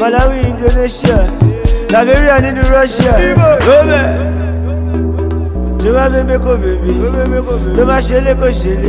Malawi, 0.01 0.39
Indonesia. 0.51 1.19
Liberia 1.93 2.37
nínú 2.45 2.63
Russia. 2.75 3.13
Lóbẹ̀. 3.67 4.07
Tó 5.81 5.89
bá 5.97 6.05
bẹ́ 6.13 6.23
mẹ́kọ̀ 6.29 6.55
bèbí. 6.63 6.93
Tó 7.77 7.83
bá 7.89 7.97
ṣe 8.07 8.17
lé 8.27 8.33
kò 8.41 8.49
ṣe 8.61 8.71
lé. 8.83 8.87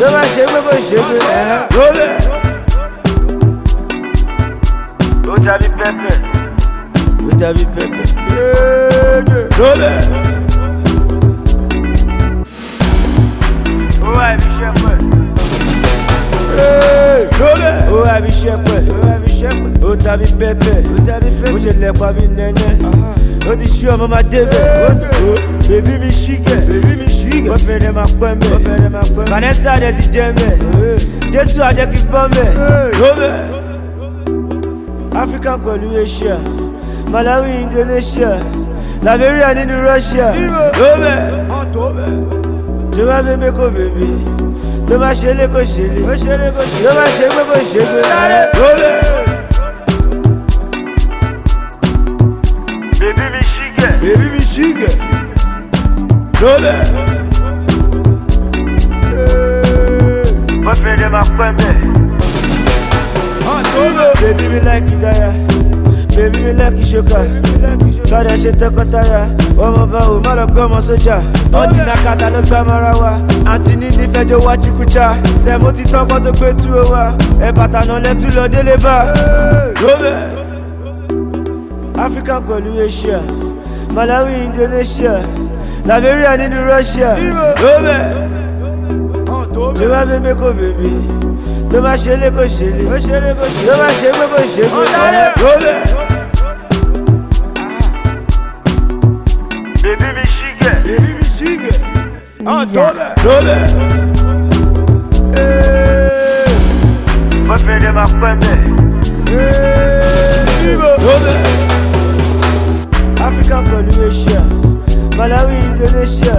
Tó 0.00 0.06
bá 0.14 0.22
ṣe 0.32 0.42
pé 0.52 0.58
kò 0.66 0.74
ṣe 0.88 0.96
pé. 1.08 1.18
Lóbẹ̀. 1.76 2.12
Ó 5.32 5.34
tàbí 5.44 5.68
pẹ́pẹ́. 5.78 6.14
Ó 7.26 7.30
tàbí 7.40 7.64
pẹ́pẹ́. 7.74 8.06
Lóbẹ̀. 9.58 9.94
Ó 14.06 14.08
wà 14.16 14.24
ibi 14.34 14.48
iṣẹ́ 14.52 14.70
pẹ̀. 14.80 14.94
Lóbẹ̀. 15.00 15.05
Ó 17.92 17.96
wà 18.04 18.18
ibi 18.18 18.28
iṣẹ́ 18.28 18.56
pẹ̀. 18.64 18.80
Ó 19.84 19.96
tàbí 20.04 20.26
pẹ́pẹ́. 20.40 20.76
Ó 21.54 21.58
ṣe 21.64 21.72
lẹ́pa 21.82 22.08
bí 22.16 22.24
nẹ́nẹ́. 22.36 22.72
Ó 23.50 23.52
ti 23.58 23.64
ṣí 23.74 23.84
ọmọ 23.92 24.06
máa 24.12 24.22
débẹ̀. 24.22 24.64
Bèbí 25.68 25.92
mi 26.02 26.10
ṣígẹ̀. 26.20 26.60
Wọ́n 27.50 27.60
fẹ́ 27.66 27.78
dẹ̀ 27.82 27.92
máa 27.98 28.08
pẹ́ 28.20 28.30
mẹ́. 28.40 28.48
Vanessa 29.30 29.72
dẹ̀ 29.82 29.92
ti 29.96 30.04
jẹ́ 30.14 30.28
mẹ́. 30.38 30.52
Jésù 31.32 31.58
àjẹ́ 31.68 31.86
kí 31.92 31.98
bọ́ 32.12 32.22
mẹ́. 32.34 32.48
Lóbẹ̀. 33.00 33.32
Africa 35.22 35.52
pẹ̀lú 35.64 35.88
Asia. 36.02 36.36
Malawi, 37.12 37.50
Indonesia. 37.64 38.30
Liberia 39.04 39.48
nínú 39.54 39.74
Russia. 39.86 40.26
Lóbẹ̀. 40.80 41.18
Tó 42.92 43.02
bá 43.08 43.16
bẹ́ 43.26 43.36
mẹ́kọ̀ 43.42 43.68
bèbí. 43.76 44.08
Tó 44.88 44.98
bá 44.98 45.10
ṣe 45.20 45.30
lé 45.34 45.46
kò 45.52 45.60
ṣe 45.72 45.84
lé. 45.94 46.00
Tó 46.84 46.90
bá 46.98 47.04
ṣe 47.16 47.26
pé 47.34 47.42
kò 47.48 47.56
ṣe 47.70 47.82
pé. 47.92 48.00
Lóbẹ̀. 48.58 48.96
Bèbí 53.00 53.24
mi 53.32 53.40
ṣígẹ̀. 53.52 53.92
Bèbí 54.02 54.26
mi 54.34 54.40
ṣígẹ̀. 54.52 54.94
Lóbẹ̀. 56.40 56.78
Wọ́n 60.64 60.76
fẹ́ 60.82 60.94
dẹ̀ 61.00 61.08
máa 61.14 61.26
pẹ́ 61.38 61.50
mẹ́. 61.58 61.74
Baby 64.20 64.48
me 64.48 64.60
like 64.60 64.82
it, 64.92 65.02
yeah. 65.02 65.45
Bèbí 66.16 66.40
mi 66.44 66.52
lẹ́kì 66.60 66.82
ṣoka 66.90 67.20
káàdà 68.10 68.34
ṣe 68.42 68.50
tọkọtaya 68.60 69.20
ọmọ 69.64 69.82
bá 69.92 70.00
wò 70.08 70.16
má 70.24 70.32
lọ 70.38 70.44
gbé 70.52 70.60
ọmọ 70.66 70.78
sójà 70.86 71.16
ọdún 71.60 71.84
náà 71.88 71.96
kàtà 72.04 72.26
ló 72.34 72.40
gbá 72.48 72.58
mara 72.68 72.92
wa 73.02 73.12
àǹtí 73.52 73.72
ní 73.80 73.86
nífẹ̀jọ 73.98 74.36
wá 74.46 74.56
chikucha 74.62 75.06
sẹ́mo 75.44 75.72
ti 75.76 75.82
tọ́kọ́ 75.92 76.18
tó 76.24 76.30
gbé 76.38 76.48
tú 76.60 76.68
o 76.80 76.82
wa 76.92 77.04
ẹ̀ 77.46 77.52
bàtà 77.56 77.80
náà 77.88 77.98
lẹ́tú 78.04 78.26
lọ 78.36 78.44
délé 78.52 78.74
bá. 78.84 78.96
Lóbẹ̀ 79.82 80.16
africa 82.04 82.34
pẹ̀lú 82.48 82.70
asia. 82.86 83.18
Malawi 83.94 84.32
indonesia. 84.46 85.14
Liberia 85.88 86.36
nínú 86.36 86.58
russia. 86.70 87.10
Lóbẹ̀ 87.62 88.00
tó 89.76 89.84
bá 89.92 90.00
bẹ́ẹ̀ 90.08 90.34
kó 90.40 90.48
bèbí. 90.58 90.90
Tó 91.70 91.80
bá 91.84 91.92
ṣe 91.96 92.16
lé 92.20 92.28
kó 92.36 92.44
ṣe 92.56 92.66
lé. 92.76 92.84
Tó 93.66 93.72
bá 93.80 93.88
ṣe 93.98 94.08
gbé 94.14 94.24
kó 94.32 94.40
ṣe 94.54 94.62
gbé 94.72 94.82
lóbẹ̀. 95.42 96.05
Lóbẹ̀. 102.46 102.92
Lóbẹ̀. 103.24 103.62
Boyfriend 107.48 107.82
dem 107.82 107.94
máa 107.94 108.06
pẹ́ 108.20 108.34
mbẹ̀. 108.36 108.56
Lóbẹ̀. 111.04 111.38
Africa 113.26 113.58
pẹ̀lú 113.70 113.92
Asia, 114.08 114.40
Malawi, 115.18 115.56
Indonesia, 115.68 116.36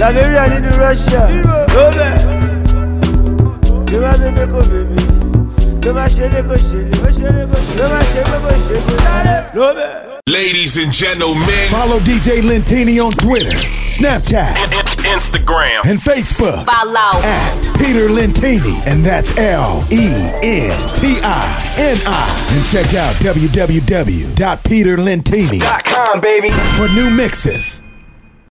Liberia 0.00 0.44
nínú 0.52 0.70
Russia. 0.82 1.22
Lóbẹ̀. 1.74 2.12
Tó 3.88 3.96
bá 4.02 4.12
bébé 4.20 4.44
kò 4.52 4.60
bébé. 4.70 4.98
Tó 5.82 5.88
bá 5.96 6.04
ṣe 6.14 6.24
lé 6.32 6.40
kò 6.48 6.56
ṣe 6.66 6.78
lé. 6.88 7.42
Tó 7.78 7.84
bá 7.92 8.00
ṣe 8.10 8.20
gbé 8.26 8.36
kò 8.44 8.52
ṣe 8.66 8.76
gbé. 8.84 8.96
Lóbẹ̀. 9.56 10.15
Ladies 10.36 10.76
and 10.76 10.92
gentlemen, 10.92 11.46
Follow 11.70 12.00
DJ 12.00 12.42
Lentini 12.42 13.00
on 13.00 13.12
Twitter, 13.12 13.54
Snapchat, 13.86 14.56
Instagram, 15.06 15.84
and 15.86 16.00
Facebook 16.00 16.64
Follow. 16.64 17.22
at 17.22 17.54
Peter 17.78 18.08
Lentini, 18.08 18.76
and 18.88 19.06
that's 19.06 19.38
L 19.38 19.84
E 19.92 20.08
N 20.42 20.88
T 20.96 21.20
I 21.22 21.74
N 21.78 21.98
I. 22.04 22.28
And 22.56 22.64
check 22.66 22.92
out 22.94 23.14
www.peterlentini.com, 23.22 26.20
baby, 26.20 26.50
for 26.76 26.88
new 26.92 27.08
mixes. 27.08 27.80